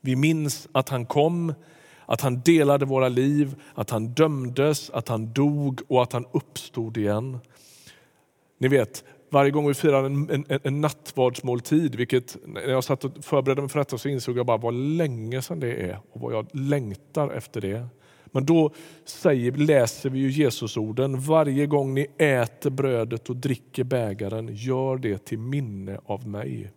Vi 0.00 0.16
minns 0.16 0.68
att 0.72 0.88
han 0.88 1.06
kom, 1.06 1.54
att 2.06 2.20
han 2.20 2.40
delade 2.40 2.84
våra 2.84 3.08
liv, 3.08 3.54
att 3.74 3.90
han 3.90 4.08
dömdes, 4.08 4.90
att 4.90 5.08
han 5.08 5.32
dog 5.32 5.80
och 5.88 6.02
att 6.02 6.12
han 6.12 6.26
uppstod 6.32 6.96
igen. 6.96 7.38
Ni 8.58 8.68
vet, 8.68 9.04
varje 9.30 9.50
gång 9.50 9.68
vi 9.68 9.74
firar 9.74 10.04
en, 10.04 10.30
en, 10.30 10.60
en 10.62 10.80
nattvardsmåltid, 10.80 11.94
vilket 11.94 12.36
när 12.46 12.68
jag 12.68 12.84
satt 12.84 13.04
och 13.04 13.24
förberedde 13.24 13.62
mig 13.62 13.70
för 13.70 13.78
detta 13.78 13.98
så 13.98 14.08
insåg 14.08 14.38
jag 14.38 14.46
bara 14.46 14.56
vad 14.56 14.74
länge 14.74 15.42
sedan 15.42 15.60
det 15.60 15.90
är 15.90 15.98
och 16.12 16.20
vad 16.20 16.32
jag 16.32 16.46
längtar 16.52 17.30
efter 17.30 17.60
det. 17.60 17.86
Men 18.32 18.46
då 18.46 18.70
säger, 19.04 19.52
läser 19.52 20.10
vi 20.10 20.18
ju 20.18 20.30
Jesusorden, 20.30 21.20
varje 21.20 21.66
gång 21.66 21.94
ni 21.94 22.06
äter 22.18 22.70
brödet 22.70 23.30
och 23.30 23.36
dricker 23.36 23.84
bägaren, 23.84 24.48
gör 24.52 24.96
det 24.96 25.24
till 25.24 25.38
minne 25.38 26.00
av 26.04 26.28
mig. 26.28 26.70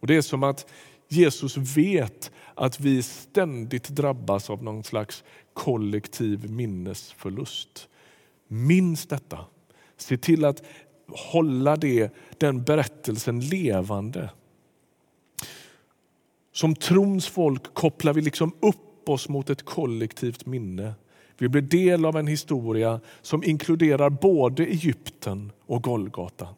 Och 0.00 0.06
Det 0.06 0.16
är 0.16 0.20
som 0.20 0.42
att 0.42 0.66
Jesus 1.08 1.56
vet 1.56 2.30
att 2.54 2.80
vi 2.80 3.02
ständigt 3.02 3.88
drabbas 3.88 4.50
av 4.50 4.62
någon 4.62 4.84
slags 4.84 5.24
kollektiv 5.52 6.50
minnesförlust. 6.50 7.88
Minns 8.48 9.06
detta. 9.06 9.38
Se 9.96 10.16
till 10.16 10.44
att 10.44 10.62
hålla 11.08 11.76
det, 11.76 12.14
den 12.38 12.62
berättelsen 12.62 13.40
levande. 13.40 14.30
Som 16.52 16.74
trons 16.74 17.28
folk 17.28 17.74
kopplar 17.74 18.12
vi 18.12 18.20
liksom 18.20 18.52
upp 18.60 18.87
oss 19.08 19.28
mot 19.28 19.50
ett 19.50 19.64
kollektivt 19.64 20.46
minne. 20.46 20.94
Vi 21.38 21.48
blir 21.48 21.62
del 21.62 22.04
av 22.04 22.16
en 22.16 22.26
historia 22.26 23.00
som 23.22 23.44
inkluderar 23.44 24.10
både 24.10 24.66
Egypten 24.66 25.52
och 25.66 25.82
Golgata. 25.82 26.48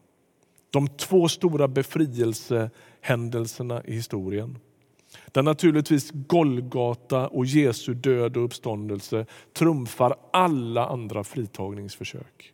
De 0.70 0.88
två 0.88 1.28
stora 1.28 1.68
befrielsehändelserna 1.68 3.82
i 3.84 3.94
historien. 3.94 4.58
Där 5.32 5.42
naturligtvis 5.42 6.10
Golgata 6.12 7.28
och 7.28 7.46
Jesu 7.46 7.94
död 7.94 8.36
och 8.36 8.44
uppståndelse 8.44 9.26
trumfar 9.52 10.16
alla 10.32 10.86
andra 10.86 11.24
fritagningsförsök. 11.24 12.52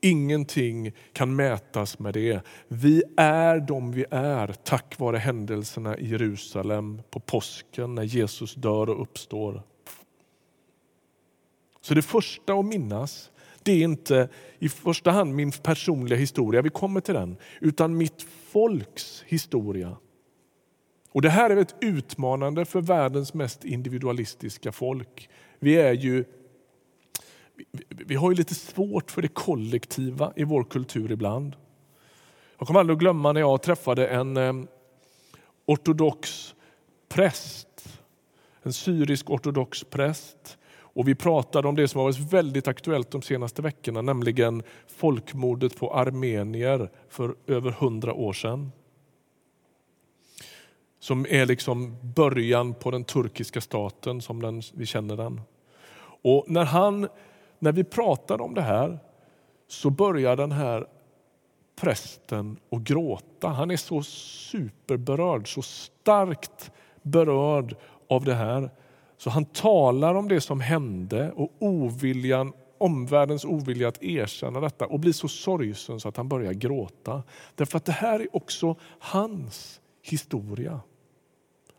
Ingenting 0.00 0.92
kan 1.12 1.36
mätas 1.36 1.98
med 1.98 2.14
det. 2.14 2.40
Vi 2.68 3.02
är 3.16 3.60
de 3.60 3.92
vi 3.92 4.04
är 4.10 4.52
tack 4.52 4.98
vare 4.98 5.16
händelserna 5.16 5.98
i 5.98 6.08
Jerusalem 6.08 7.02
på 7.10 7.20
påsken 7.20 7.94
när 7.94 8.02
Jesus 8.02 8.54
dör 8.54 8.90
och 8.90 9.02
uppstår. 9.02 9.62
Så 11.80 11.94
det 11.94 12.02
första 12.02 12.54
att 12.54 12.64
minnas 12.64 13.30
det 13.68 13.72
är 13.72 13.84
inte 13.84 14.28
i 14.58 14.68
första 14.68 15.10
hand 15.10 15.34
min 15.34 15.50
personliga 15.50 16.18
historia, 16.18 16.62
vi 16.62 16.70
kommer 16.70 17.00
till 17.00 17.14
den, 17.14 17.36
utan 17.60 17.96
mitt 17.96 18.22
folks 18.52 19.24
historia. 19.26 19.96
Och 21.12 21.22
Det 21.22 21.30
här 21.30 21.50
är 21.50 21.56
ett 21.56 21.74
utmanande 21.80 22.64
för 22.64 22.80
världens 22.80 23.34
mest 23.34 23.64
individualistiska 23.64 24.72
folk. 24.72 25.28
Vi 25.58 25.76
är 25.76 25.92
ju 25.92 26.24
vi 27.88 28.14
har 28.14 28.30
ju 28.30 28.36
lite 28.36 28.54
svårt 28.54 29.10
för 29.10 29.22
det 29.22 29.28
kollektiva 29.28 30.32
i 30.36 30.44
vår 30.44 30.64
kultur 30.64 31.12
ibland. 31.12 31.56
Jag 32.58 32.66
kommer 32.66 32.80
aldrig 32.80 32.94
att 32.94 33.00
glömma 33.00 33.32
när 33.32 33.40
jag 33.40 33.62
träffade 33.62 34.08
en 34.08 34.36
eh, 34.36 34.52
ortodox 35.66 36.54
präst, 37.08 37.98
en 38.62 38.72
syrisk 38.72 39.30
ortodox 39.30 39.84
präst 39.84 40.58
och 40.98 41.08
vi 41.08 41.14
pratade 41.14 41.68
om 41.68 41.76
det 41.76 41.88
som 41.88 41.98
har 41.98 42.04
varit 42.04 42.32
väldigt 42.32 42.68
aktuellt 42.68 43.10
de 43.10 43.22
senaste 43.22 43.62
veckorna, 43.62 44.02
nämligen 44.02 44.62
folkmordet 44.86 45.76
på 45.76 45.94
armenier 45.94 46.90
för 47.08 47.34
över 47.46 47.70
hundra 47.70 48.14
år 48.14 48.32
sedan. 48.32 48.72
Som 51.00 51.26
är 51.28 51.46
liksom 51.46 51.96
början 52.02 52.74
på 52.74 52.90
den 52.90 53.04
turkiska 53.04 53.60
staten 53.60 54.20
som 54.20 54.42
den, 54.42 54.62
vi 54.74 54.86
känner 54.86 55.16
den. 55.16 55.40
Och 56.22 56.44
när, 56.48 56.64
han, 56.64 57.08
när 57.58 57.72
vi 57.72 57.84
pratade 57.84 58.42
om 58.42 58.54
det 58.54 58.62
här 58.62 58.98
så 59.68 59.90
börjar 59.90 60.36
den 60.36 60.52
här 60.52 60.86
prästen 61.80 62.56
att 62.70 62.80
gråta. 62.80 63.48
Han 63.48 63.70
är 63.70 63.76
så 63.76 64.02
superberörd, 64.02 65.54
så 65.54 65.62
starkt 65.62 66.70
berörd 67.02 67.76
av 68.08 68.24
det 68.24 68.34
här 68.34 68.70
så 69.18 69.30
han 69.30 69.44
talar 69.44 70.14
om 70.14 70.28
det 70.28 70.40
som 70.40 70.60
hände 70.60 71.32
och 71.32 71.52
oviljan, 71.58 72.52
omvärldens 72.78 73.44
ovilja 73.44 73.88
att 73.88 74.02
erkänna 74.02 74.60
detta 74.60 74.86
och 74.86 75.00
blir 75.00 75.12
så 75.12 75.28
sorgsen 75.28 76.00
så 76.00 76.08
att 76.08 76.16
han 76.16 76.28
börjar 76.28 76.52
gråta. 76.52 77.22
Därför 77.54 77.76
att 77.76 77.84
det 77.84 77.92
här 77.92 78.20
är 78.20 78.36
också 78.36 78.76
hans 78.98 79.80
historia. 80.02 80.80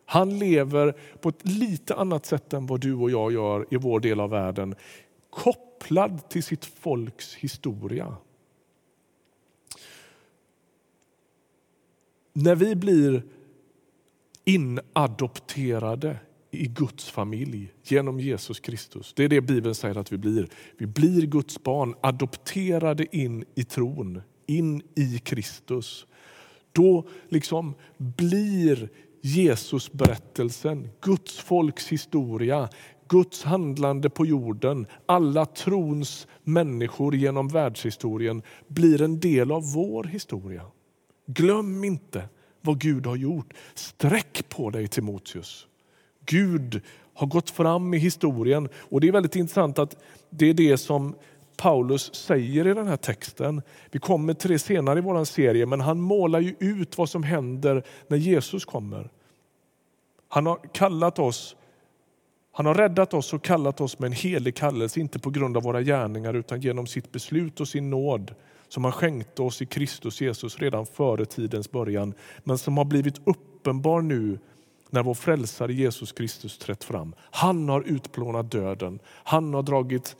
Han 0.05 0.39
lever 0.39 0.93
på 1.21 1.29
ett 1.29 1.45
lite 1.45 1.95
annat 1.95 2.25
sätt 2.25 2.53
än 2.53 2.65
vad 2.65 2.79
du 2.79 2.93
och 2.93 3.11
jag 3.11 3.31
gör 3.31 3.65
i 3.69 3.77
vår 3.77 3.99
del 3.99 4.19
av 4.19 4.29
världen. 4.29 4.75
Kopplad 5.29 6.29
till 6.29 6.43
sitt 6.43 6.65
folks 6.65 7.35
historia. 7.35 8.15
När 12.33 12.55
vi 12.55 12.75
blir 12.75 13.23
inadopterade 14.45 16.17
i 16.51 16.67
Guds 16.67 17.09
familj 17.09 17.73
genom 17.83 18.19
Jesus 18.19 18.59
Kristus. 18.59 19.13
Det 19.15 19.23
är 19.23 19.29
det 19.29 19.41
Bibeln 19.41 19.75
säger 19.75 19.97
att 19.97 20.11
vi 20.11 20.17
blir. 20.17 20.47
Vi 20.77 20.87
blir 20.87 21.21
Guds 21.21 21.63
barn, 21.63 21.95
adopterade 22.01 23.15
in 23.17 23.45
i 23.55 23.63
tron, 23.63 24.21
in 24.45 24.81
i 24.95 25.19
Kristus. 25.19 26.05
Då 26.71 27.07
liksom 27.29 27.73
blir 27.97 28.89
Jesus 29.21 29.91
berättelsen, 29.91 30.89
Guds 31.01 31.39
folks 31.39 31.87
historia, 31.87 32.69
Guds 33.09 33.43
handlande 33.43 34.09
på 34.09 34.25
jorden, 34.25 34.87
alla 35.05 35.45
trons 35.45 36.27
människor 36.43 37.15
genom 37.15 37.47
världshistorien 37.47 38.41
blir 38.67 39.01
en 39.01 39.19
del 39.19 39.51
av 39.51 39.73
vår 39.73 40.03
historia. 40.03 40.65
Glöm 41.25 41.83
inte 41.83 42.29
vad 42.61 42.79
Gud 42.79 43.05
har 43.05 43.15
gjort. 43.15 43.53
Sträck 43.73 44.49
på 44.49 44.69
dig 44.69 44.87
Timoteus. 44.87 45.67
Gud 46.25 46.81
har 47.13 47.27
gått 47.27 47.49
fram 47.49 47.93
i 47.93 47.97
historien 47.97 48.69
och 48.75 49.01
det 49.01 49.07
är 49.07 49.11
väldigt 49.11 49.35
intressant 49.35 49.79
att 49.79 49.95
det 50.29 50.45
är 50.45 50.53
det 50.53 50.77
som 50.77 51.15
Paulus 51.57 52.15
säger 52.15 52.67
i 52.67 52.73
den 52.73 52.87
här 52.87 52.97
texten. 52.97 53.61
Vi 53.91 53.99
kommer 53.99 54.33
till 54.33 54.51
det 54.51 54.59
senare 54.59 54.99
i 54.99 55.01
vår 55.01 55.23
serie, 55.23 55.65
men 55.65 55.81
han 55.81 56.01
målar 56.01 56.39
ju 56.39 56.55
ut 56.59 56.97
vad 56.97 57.09
som 57.09 57.23
händer 57.23 57.83
när 58.07 58.17
Jesus 58.17 58.65
kommer. 58.65 59.09
Han 60.27 60.45
har 60.45 60.59
kallat 60.73 61.19
oss 61.19 61.55
han 62.59 62.65
har 62.65 62.73
räddat 62.73 63.13
oss 63.13 63.33
och 63.33 63.43
kallat 63.43 63.81
oss 63.81 63.99
med 63.99 64.07
en 64.07 64.13
helig 64.13 64.55
kallelse, 64.55 64.99
inte 64.99 65.19
på 65.19 65.29
grund 65.29 65.57
av 65.57 65.63
våra 65.63 65.81
gärningar 65.81 66.33
utan 66.33 66.61
genom 66.61 66.87
sitt 66.87 67.11
beslut 67.11 67.59
och 67.59 67.67
sin 67.67 67.89
nåd 67.89 68.35
som 68.67 68.83
han 68.83 68.93
skänkte 68.93 69.41
oss 69.41 69.61
i 69.61 69.65
Kristus 69.65 70.21
Jesus 70.21 70.59
redan 70.59 70.85
före 70.85 71.25
tidens 71.25 71.71
början, 71.71 72.13
men 72.43 72.57
som 72.57 72.77
har 72.77 72.85
blivit 72.85 73.27
uppenbar 73.27 74.01
nu 74.01 74.39
när 74.89 75.03
vår 75.03 75.13
frälsare 75.13 75.73
Jesus 75.73 76.11
Kristus 76.11 76.57
trätt 76.57 76.83
fram. 76.83 77.15
Han 77.19 77.69
har 77.69 77.81
utplånat 77.81 78.51
döden. 78.51 78.99
Han 79.05 79.53
har 79.53 79.63
dragit 79.63 80.15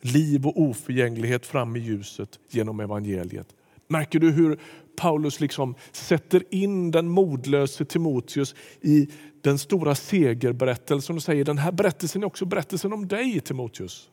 liv 0.00 0.46
och 0.46 0.60
oförgänglighet 0.60 1.46
fram 1.46 1.76
i 1.76 1.80
ljuset 1.80 2.38
genom 2.50 2.80
evangeliet. 2.80 3.54
Märker 3.90 4.18
du 4.18 4.30
hur 4.30 4.58
Paulus 4.96 5.40
liksom 5.40 5.74
sätter 5.92 6.42
in 6.50 6.90
den 6.90 7.08
modlöse 7.08 7.84
Timoteus 7.84 8.54
i 8.80 9.08
den 9.40 9.58
stora 9.58 9.94
segerberättelsen 9.94 11.16
och 11.16 11.22
säger 11.22 11.44
den 11.44 11.58
här 11.58 11.72
berättelsen 11.72 12.22
är 12.22 12.26
också 12.26 12.44
berättelsen 12.44 12.92
om 12.92 13.08
dig 13.08 13.40
Timoteus. 13.40 14.10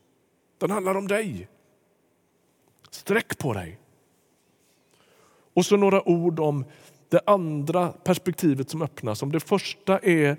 Den 0.57 0.71
handlar 0.71 0.95
om 0.95 1.07
dig. 1.07 1.47
Sträck 2.89 3.37
på 3.37 3.53
dig. 3.53 3.79
Och 5.53 5.65
så 5.65 5.77
några 5.77 6.09
ord 6.09 6.39
om 6.39 6.65
det 7.09 7.21
andra 7.25 7.89
perspektivet 7.89 8.69
som 8.69 8.81
öppnas. 8.81 9.23
Om 9.23 9.31
det 9.31 9.39
första 9.39 9.99
är 9.99 10.37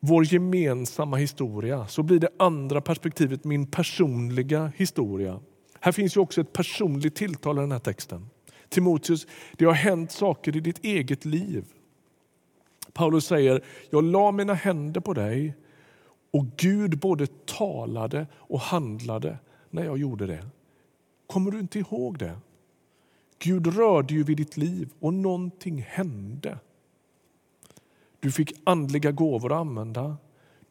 vår 0.00 0.24
gemensamma 0.24 1.16
historia 1.16 1.86
så 1.86 2.02
blir 2.02 2.18
det 2.18 2.30
andra 2.38 2.80
perspektivet 2.80 3.44
min 3.44 3.66
personliga 3.66 4.72
historia. 4.76 5.40
Här 5.84 5.92
finns 5.92 6.16
ju 6.16 6.20
också 6.20 6.40
ett 6.40 6.52
personligt 6.52 7.14
tilltal 7.14 7.58
i 7.58 7.60
den 7.60 7.72
här 7.72 7.78
texten. 7.78 8.26
Timoteus, 8.68 9.26
det 9.52 9.64
har 9.64 9.72
hänt 9.72 10.12
saker 10.12 10.56
i 10.56 10.60
ditt 10.60 10.84
eget 10.84 11.24
liv. 11.24 11.64
Paulus 12.92 13.26
säger, 13.26 13.64
jag 13.90 14.04
la 14.04 14.32
mina 14.32 14.54
händer 14.54 15.00
på 15.00 15.14
dig 15.14 15.54
och 16.30 16.46
Gud 16.56 16.98
både 16.98 17.26
talade 17.26 18.26
och 18.34 18.60
handlade 18.60 19.38
när 19.70 19.84
jag 19.84 19.98
gjorde 19.98 20.26
det. 20.26 20.46
Kommer 21.26 21.50
du 21.50 21.60
inte 21.60 21.78
ihåg 21.78 22.18
det? 22.18 22.38
Gud 23.38 23.66
rörde 23.76 24.14
ju 24.14 24.22
vid 24.22 24.36
ditt 24.36 24.56
liv 24.56 24.90
och 25.00 25.14
någonting 25.14 25.82
hände. 25.88 26.58
Du 28.20 28.32
fick 28.32 28.52
andliga 28.64 29.12
gåvor 29.12 29.52
att 29.52 29.58
använda. 29.58 30.16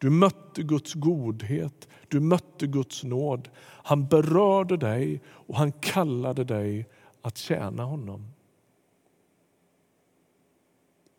Du 0.02 0.10
mötte 0.10 0.62
Guds 0.62 0.94
godhet, 0.94 1.88
du 2.08 2.20
mötte 2.20 2.66
Guds 2.66 3.04
nåd. 3.04 3.48
Han 3.58 4.06
berörde 4.06 4.76
dig 4.76 5.22
och 5.26 5.56
han 5.56 5.72
kallade 5.72 6.44
dig 6.44 6.88
att 7.20 7.38
tjäna 7.38 7.84
honom. 7.84 8.26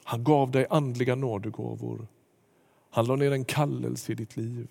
Han 0.04 0.24
gav 0.24 0.52
dig 0.52 0.68
andliga 0.70 1.16
nådegåvor. 1.16 2.08
Han 2.90 3.06
la 3.06 3.16
ner 3.16 3.32
en 3.32 3.46
kallelse 3.46 4.12
i 4.12 4.16
ditt 4.16 4.38
liv. 4.38 4.68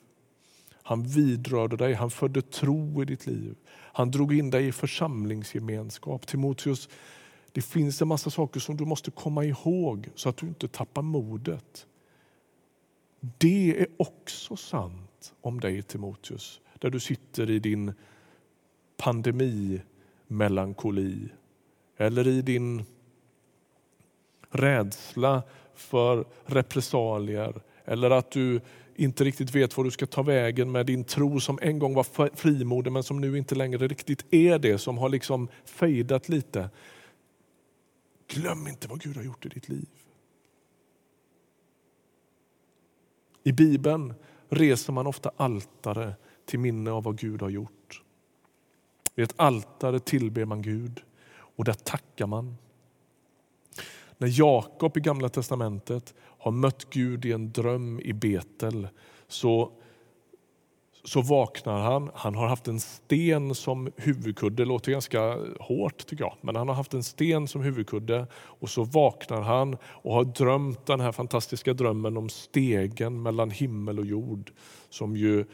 Han 0.82 1.02
vidrörde 1.02 1.76
dig, 1.76 1.94
han 1.94 2.10
födde 2.10 2.42
tro 2.42 3.02
i 3.02 3.04
ditt 3.04 3.26
liv. 3.26 3.56
Han 3.68 4.10
drog 4.10 4.34
in 4.34 4.50
dig 4.50 4.66
i 4.66 4.72
församlingsgemenskap. 4.72 6.26
Timoteus, 6.26 6.88
det 7.52 7.62
finns 7.62 8.02
en 8.02 8.08
massa 8.08 8.30
saker 8.30 8.60
som 8.60 8.76
du 8.76 8.84
måste 8.84 9.10
komma 9.10 9.44
ihåg 9.44 10.08
så 10.14 10.28
att 10.28 10.36
du 10.36 10.46
inte 10.46 10.68
tappar 10.68 11.02
modet. 11.02 11.86
Det 13.38 13.80
är 13.80 13.86
också 13.96 14.56
sant 14.56 15.34
om 15.40 15.60
dig 15.60 15.82
Timoteus, 15.82 16.60
där 16.78 16.90
du 16.90 17.00
sitter 17.00 17.50
i 17.50 17.58
din 17.58 17.92
pandemimelankoli 18.96 21.28
eller 21.96 22.28
i 22.28 22.42
din 22.42 22.84
rädsla 24.50 25.42
för 25.74 26.24
repressalier 26.44 27.62
eller 27.84 28.10
att 28.10 28.30
du 28.30 28.60
inte 28.96 29.24
riktigt 29.24 29.54
vet 29.54 29.76
var 29.76 29.84
du 29.84 29.90
ska 29.90 30.06
ta 30.06 30.22
vägen 30.22 30.72
med 30.72 30.86
din 30.86 31.04
tro 31.04 31.40
som 31.40 31.58
en 31.62 31.78
gång 31.78 31.94
var 31.94 32.36
frimodig 32.36 32.92
men 32.92 33.02
som 33.02 33.20
nu 33.20 33.38
inte 33.38 33.54
längre 33.54 33.88
riktigt 33.88 34.24
är 34.30 34.58
det, 34.58 34.78
som 34.78 34.98
har 34.98 35.08
liksom 35.08 35.48
fejdat 35.64 36.28
lite. 36.28 36.70
Glöm 38.28 38.66
inte 38.66 38.88
vad 38.88 39.00
Gud 39.00 39.16
har 39.16 39.24
gjort 39.24 39.46
i 39.46 39.48
ditt 39.48 39.68
liv. 39.68 39.88
I 43.42 43.52
Bibeln 43.52 44.14
reser 44.48 44.92
man 44.92 45.06
ofta 45.06 45.30
altare 45.36 46.14
till 46.44 46.58
minne 46.58 46.90
av 46.90 47.02
vad 47.02 47.18
Gud 47.18 47.42
har 47.42 47.50
gjort. 47.50 48.02
Vid 49.14 49.24
ett 49.24 49.34
altare 49.36 50.00
tillber 50.00 50.44
man 50.44 50.62
Gud 50.62 51.00
och 51.34 51.64
där 51.64 51.72
tackar 51.72 52.26
man. 52.26 52.56
När 54.18 54.38
Jakob 54.38 54.96
i 54.96 55.00
Gamla 55.00 55.28
testamentet 55.28 56.14
har 56.18 56.50
mött 56.50 56.90
Gud 56.90 57.24
i 57.24 57.32
en 57.32 57.52
dröm 57.52 58.00
i 58.00 58.12
Betel 58.12 58.88
så, 59.28 59.72
så 61.04 61.22
vaknar 61.22 61.80
han. 61.80 62.10
Han 62.14 62.34
har 62.34 62.48
haft 62.48 62.68
en 62.68 62.80
sten 62.80 63.54
som 63.54 63.92
huvudkudde. 63.96 64.62
Det 64.62 64.64
låter 64.64 64.92
ganska 64.92 65.38
hårt 65.60 66.06
tycker 66.06 66.24
jag, 66.24 66.36
men 66.40 66.56
han 66.56 66.68
har 66.68 66.74
haft 66.74 66.94
en 66.94 67.02
sten 67.02 67.48
som 67.48 67.62
huvudkudde 67.62 68.26
och 68.34 68.70
så 68.70 68.84
vaknar 68.84 69.40
han 69.40 69.76
och 69.84 70.14
har 70.14 70.24
drömt 70.24 70.86
den 70.86 71.00
här 71.00 71.12
fantastiska 71.12 71.74
drömmen 71.74 72.16
om 72.16 72.28
stegen 72.28 73.22
mellan 73.22 73.50
himmel 73.50 73.98
och 73.98 74.06
jord 74.06 74.52
som 74.90 75.16
ju 75.16 75.44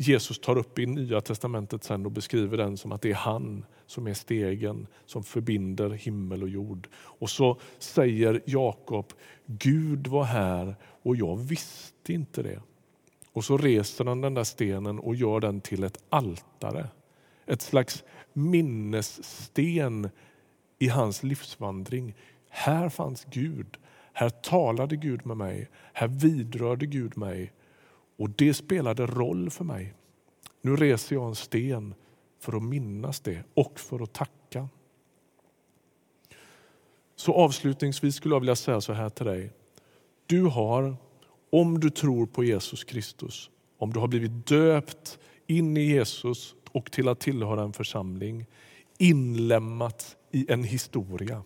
Jesus 0.00 0.38
tar 0.38 0.58
upp 0.58 0.78
i 0.78 0.86
Nya 0.86 1.20
testamentet 1.20 1.84
sen 1.84 2.06
och 2.06 2.12
beskriver 2.12 2.56
den 2.56 2.76
som 2.76 2.92
att 2.92 3.02
det 3.02 3.10
är 3.10 3.14
han 3.14 3.64
som 3.86 4.06
är 4.06 4.14
stegen 4.14 4.86
som 5.06 5.24
förbinder 5.24 5.90
himmel 5.90 6.42
och 6.42 6.48
jord. 6.48 6.88
Och 6.94 7.30
så 7.30 7.60
säger 7.78 8.42
Jakob, 8.44 9.12
Gud 9.46 10.06
var 10.06 10.24
här 10.24 10.76
och 11.02 11.16
jag 11.16 11.36
visste 11.36 12.12
inte 12.12 12.42
det. 12.42 12.60
Och 13.38 13.44
så 13.44 13.56
reser 13.56 14.04
han 14.04 14.20
den 14.20 14.34
där 14.34 14.44
stenen 14.44 14.98
och 14.98 15.14
gör 15.14 15.40
den 15.40 15.60
till 15.60 15.84
ett 15.84 15.98
altare. 16.08 16.88
Ett 17.46 17.62
slags 17.62 18.04
minnessten 18.32 20.10
i 20.78 20.88
hans 20.88 21.22
livsvandring. 21.22 22.14
Här 22.48 22.88
fanns 22.88 23.24
Gud. 23.24 23.76
Här 24.12 24.30
talade 24.30 24.96
Gud 24.96 25.26
med 25.26 25.36
mig. 25.36 25.70
Här 25.92 26.08
vidrörde 26.08 26.86
Gud 26.86 27.18
mig. 27.18 27.52
Och 28.16 28.30
det 28.30 28.54
spelade 28.54 29.06
roll 29.06 29.50
för 29.50 29.64
mig. 29.64 29.94
Nu 30.62 30.76
reser 30.76 31.16
jag 31.16 31.28
en 31.28 31.34
sten 31.34 31.94
för 32.40 32.56
att 32.56 32.62
minnas 32.62 33.20
det 33.20 33.44
och 33.54 33.80
för 33.80 34.02
att 34.02 34.12
tacka. 34.12 34.68
Så 37.16 37.34
avslutningsvis 37.34 38.14
skulle 38.14 38.34
jag 38.34 38.40
vilja 38.40 38.56
säga 38.56 38.80
så 38.80 38.92
här 38.92 39.08
till 39.08 39.26
dig. 39.26 39.52
Du 40.26 40.42
har, 40.42 40.96
om 41.50 41.80
du 41.80 41.90
tror 41.90 42.26
på 42.26 42.44
Jesus 42.44 42.84
Kristus, 42.84 43.50
om 43.78 43.92
du 43.92 44.00
har 44.00 44.08
blivit 44.08 44.46
döpt 44.46 45.18
in 45.46 45.76
i 45.76 45.80
Jesus 45.80 46.54
och 46.72 46.92
till 46.92 47.08
att 47.08 47.20
tillhöra 47.20 47.62
en 47.62 47.72
församling, 47.72 48.46
inlämnat 48.98 50.16
i 50.32 50.52
en 50.52 50.64
historia. 50.64 51.42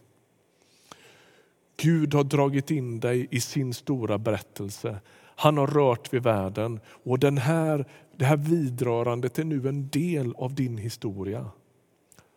Gud 1.76 2.14
har 2.14 2.24
dragit 2.24 2.70
in 2.70 3.00
dig 3.00 3.28
i 3.30 3.40
sin 3.40 3.74
stora 3.74 4.18
berättelse. 4.18 5.00
Han 5.36 5.58
har 5.58 5.66
rört 5.66 6.12
vid 6.12 6.22
världen 6.22 6.80
och 6.86 7.18
den 7.18 7.38
här, 7.38 7.88
det 8.16 8.24
här 8.24 8.36
vidrörandet 8.36 9.38
är 9.38 9.44
nu 9.44 9.68
en 9.68 9.88
del 9.88 10.34
av 10.34 10.54
din 10.54 10.78
historia. 10.78 11.50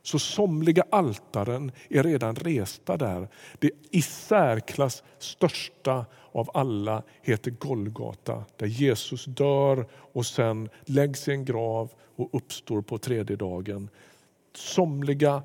Så 0.05 0.19
somliga 0.19 0.83
altaren 0.89 1.71
är 1.89 2.03
redan 2.03 2.35
resta 2.35 2.97
där. 2.97 3.27
Det 3.59 3.71
i 3.91 4.01
särklass 4.01 5.03
största 5.19 6.05
av 6.31 6.49
alla 6.53 7.03
heter 7.21 7.51
Golgata, 7.51 8.43
där 8.57 8.67
Jesus 8.67 9.25
dör 9.25 9.85
och 9.93 10.25
sen 10.25 10.69
läggs 10.85 11.27
i 11.27 11.31
en 11.31 11.45
grav 11.45 11.91
och 12.15 12.29
uppstår 12.33 12.81
på 12.81 12.97
tredje 12.97 13.35
dagen. 13.35 13.89
Somliga 14.55 15.43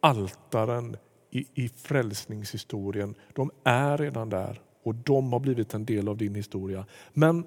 altaren 0.00 0.96
i, 1.30 1.46
i 1.54 1.68
frälsningshistorien, 1.68 3.14
de 3.34 3.50
är 3.64 3.98
redan 3.98 4.30
där 4.30 4.60
och 4.82 4.94
de 4.94 5.32
har 5.32 5.40
blivit 5.40 5.74
en 5.74 5.84
del 5.84 6.08
av 6.08 6.16
din 6.16 6.34
historia. 6.34 6.86
Men 7.12 7.46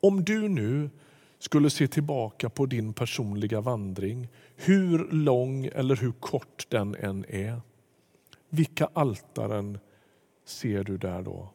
om 0.00 0.24
du 0.24 0.48
nu 0.48 0.90
skulle 1.38 1.70
se 1.70 1.88
tillbaka 1.88 2.50
på 2.50 2.66
din 2.66 2.92
personliga 2.92 3.60
vandring, 3.60 4.28
hur 4.56 5.08
lång 5.10 5.66
eller 5.66 5.96
hur 5.96 6.12
kort 6.12 6.66
den 6.68 6.94
än 6.94 7.24
är. 7.28 7.60
Vilka 8.48 8.88
altaren 8.92 9.78
ser 10.44 10.84
du 10.84 10.98
där 10.98 11.22
då? 11.22 11.48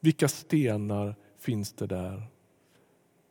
Vilka 0.00 0.28
stenar 0.28 1.14
finns 1.38 1.72
det 1.72 1.86
där? 1.86 2.22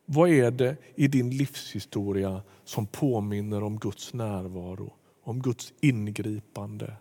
Vad 0.06 0.30
är 0.30 0.50
det 0.50 0.76
i 0.94 1.08
din 1.08 1.30
livshistoria 1.30 2.42
som 2.64 2.86
påminner 2.86 3.62
om 3.62 3.78
Guds 3.78 4.14
närvaro, 4.14 4.92
om 5.22 5.42
Guds 5.42 5.72
ingripande, 5.80 6.96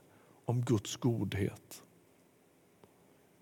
om 0.46 0.62
Guds 0.62 0.98
godhet. 0.98 1.84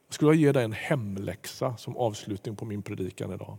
Jag 0.08 0.14
skulle 0.14 0.32
vilja 0.32 0.46
ge 0.46 0.52
dig 0.52 0.64
en 0.64 0.74
hemläxa 0.74 1.78
som 1.78 1.98
avslutning 1.98 2.56
på 2.56 2.66
min 2.66 2.82
predikan 2.82 3.34
idag. 3.34 3.58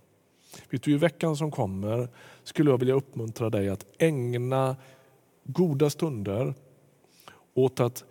Vet 0.71 0.83
du, 0.83 0.93
I 0.93 0.97
veckan 0.97 1.37
som 1.37 1.51
kommer 1.51 2.09
skulle 2.43 2.71
jag 2.71 2.79
vilja 2.79 2.95
uppmuntra 2.95 3.51
dig 3.51 3.69
att 3.69 3.87
ägna 3.99 4.77
goda 5.45 5.91
stunder 5.91 6.55
åt 7.55 7.81
att 7.81 8.05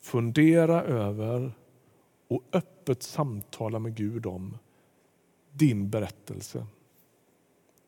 fundera 0.00 0.82
över 0.82 1.52
och 2.28 2.42
öppet 2.52 3.02
samtala 3.02 3.78
med 3.78 3.94
Gud 3.94 4.26
om 4.26 4.58
din 5.52 5.90
berättelse. 5.90 6.66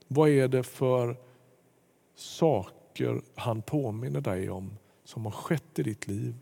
Vad 0.09 0.29
är 0.29 0.49
det 0.49 0.63
för 0.63 1.17
saker 2.15 3.23
han 3.35 3.63
påminner 3.63 4.21
dig 4.21 4.51
om 4.51 4.77
som 5.05 5.25
har 5.25 5.33
skett 5.33 5.79
i 5.79 5.83
ditt 5.83 6.09
liv? 6.09 6.35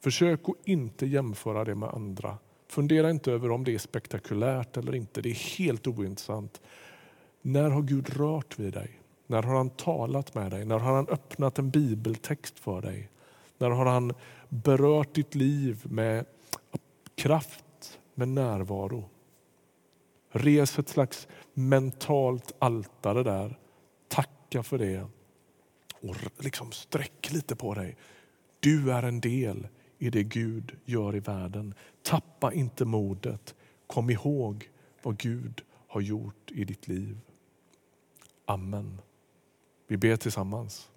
Försök 0.00 0.48
att 0.48 0.68
inte 0.68 1.06
jämföra 1.06 1.64
det 1.64 1.74
med 1.74 1.88
andra. 1.88 2.38
Fundera 2.72 3.10
inte 3.10 3.32
över 3.32 3.50
om 3.50 3.64
det 3.64 3.74
är 3.74 3.78
spektakulärt 3.78 4.76
eller 4.76 4.94
inte. 4.94 5.20
Det 5.22 5.30
är 5.30 5.58
helt 5.58 5.86
ointressant. 5.86 6.60
När 7.42 7.70
har 7.70 7.82
Gud 7.82 8.16
rört 8.16 8.58
vid 8.58 8.72
dig? 8.72 9.00
När 9.26 9.42
har 9.42 9.56
han 9.56 9.70
talat 9.70 10.34
med 10.34 10.50
dig? 10.50 10.64
När 10.64 10.78
har 10.78 10.94
han 10.94 11.08
öppnat 11.08 11.58
en 11.58 11.70
bibeltext 11.70 12.58
för 12.58 12.82
dig? 12.82 13.08
När 13.58 13.70
har 13.70 13.86
han 13.86 14.14
berört 14.48 15.14
ditt 15.14 15.34
liv 15.34 15.82
med 15.84 16.24
kraft, 17.14 17.98
med 18.14 18.28
närvaro? 18.28 19.04
Res 20.30 20.78
ett 20.78 20.88
slags 20.88 21.28
mentalt 21.54 22.52
altare 22.58 23.22
där. 23.22 23.58
Tacka 24.08 24.62
för 24.62 24.78
det. 24.78 25.06
Och 26.00 26.16
liksom 26.38 26.72
sträck 26.72 27.32
lite 27.32 27.56
på 27.56 27.74
dig. 27.74 27.96
Du 28.60 28.92
är 28.92 29.02
en 29.02 29.20
del 29.20 29.68
i 30.02 30.10
det 30.10 30.22
Gud 30.22 30.76
gör 30.84 31.16
i 31.16 31.20
världen. 31.20 31.74
Tappa 32.02 32.52
inte 32.52 32.84
modet. 32.84 33.54
Kom 33.86 34.10
ihåg 34.10 34.70
vad 35.02 35.18
Gud 35.18 35.62
har 35.88 36.00
gjort 36.00 36.50
i 36.50 36.64
ditt 36.64 36.88
liv. 36.88 37.20
Amen. 38.44 39.00
Vi 39.86 39.96
ber 39.96 40.16
tillsammans. 40.16 40.90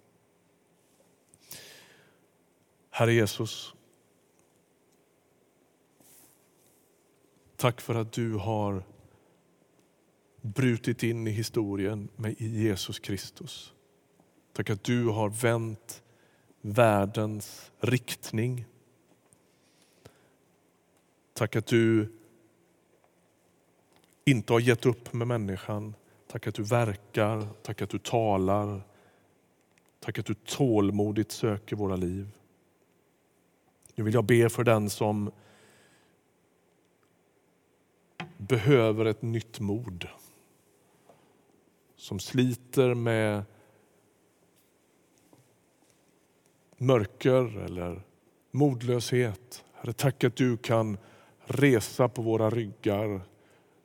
Herre 2.90 3.14
Jesus. 3.14 3.74
Tack 7.56 7.80
för 7.80 7.94
att 7.94 8.12
du 8.12 8.34
har 8.34 8.82
brutit 10.40 11.02
in 11.02 11.26
i 11.26 11.30
historien 11.30 12.08
med 12.16 12.40
Jesus 12.40 12.98
Kristus. 12.98 13.72
Tack 14.52 14.70
att 14.70 14.84
du 14.84 15.04
har 15.04 15.28
vänt 15.28 16.02
världens 16.60 17.72
riktning. 17.80 18.64
Tack 21.36 21.56
att 21.56 21.66
du 21.66 22.12
inte 24.24 24.52
har 24.52 24.60
gett 24.60 24.86
upp 24.86 25.12
med 25.12 25.26
människan. 25.26 25.94
Tack 26.26 26.46
att 26.46 26.54
du 26.54 26.62
verkar, 26.62 27.48
tack 27.62 27.82
att 27.82 27.90
du 27.90 27.98
talar. 27.98 28.82
Tack 30.00 30.18
att 30.18 30.26
du 30.26 30.34
tålmodigt 30.34 31.32
söker 31.32 31.76
våra 31.76 31.96
liv. 31.96 32.28
Nu 33.94 34.04
vill 34.04 34.14
jag 34.14 34.24
be 34.24 34.48
för 34.48 34.64
den 34.64 34.90
som 34.90 35.30
behöver 38.36 39.04
ett 39.04 39.22
nytt 39.22 39.60
mod. 39.60 40.08
Som 41.96 42.18
sliter 42.18 42.94
med 42.94 43.44
mörker 46.76 47.58
eller 47.58 48.02
modlöshet. 48.50 49.64
Herre, 49.72 49.92
tack 49.92 50.24
att 50.24 50.36
du 50.36 50.56
kan 50.56 50.98
resa 51.46 52.08
på 52.08 52.22
våra 52.22 52.50
ryggar, 52.50 53.20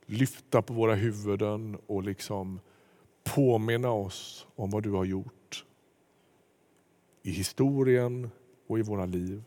lyfta 0.05 0.61
på 0.61 0.73
våra 0.73 0.95
huvuden 0.95 1.77
och 1.87 2.03
liksom 2.03 2.59
påminna 3.23 3.91
oss 3.91 4.47
om 4.55 4.69
vad 4.69 4.83
du 4.83 4.91
har 4.91 5.05
gjort 5.05 5.65
i 7.23 7.31
historien 7.31 8.29
och 8.67 8.79
i 8.79 8.81
våra 8.81 9.05
liv. 9.05 9.43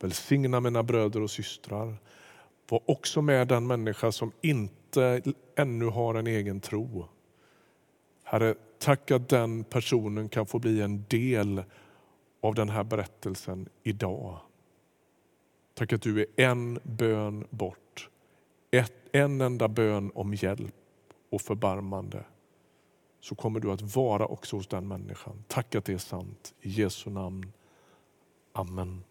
Välsigna 0.00 0.60
mina 0.60 0.82
bröder 0.82 1.22
och 1.22 1.30
systrar. 1.30 1.96
Var 2.68 2.80
också 2.86 3.22
med 3.22 3.48
den 3.48 3.66
människa 3.66 4.12
som 4.12 4.32
inte 4.40 5.22
ännu 5.56 5.84
har 5.84 6.14
en 6.14 6.26
egen 6.26 6.60
tro. 6.60 7.08
Herre, 8.24 8.54
tack 8.78 9.10
att 9.10 9.28
den 9.28 9.64
personen 9.64 10.28
kan 10.28 10.46
få 10.46 10.58
bli 10.58 10.80
en 10.82 11.04
del 11.08 11.62
av 12.40 12.54
den 12.54 12.68
här 12.68 12.84
berättelsen 12.84 13.68
idag. 13.82 14.38
Tack 15.78 15.92
att 15.92 16.02
du 16.02 16.20
är 16.20 16.26
en 16.36 16.78
bön 16.82 17.46
bort. 17.50 18.08
Ett, 18.70 18.92
en 19.12 19.40
enda 19.40 19.68
bön 19.68 20.10
om 20.14 20.34
hjälp 20.34 20.74
och 21.30 21.40
förbarmande. 21.40 22.24
Så 23.20 23.34
kommer 23.34 23.60
du 23.60 23.70
att 23.70 23.96
vara 23.96 24.26
också 24.26 24.56
hos 24.56 24.66
den 24.66 24.88
människan. 24.88 25.44
Tack 25.48 25.74
att 25.74 25.84
det 25.84 25.92
är 25.92 25.98
sant. 25.98 26.54
I 26.60 26.70
Jesu 26.70 27.10
namn. 27.10 27.52
Amen. 28.52 29.04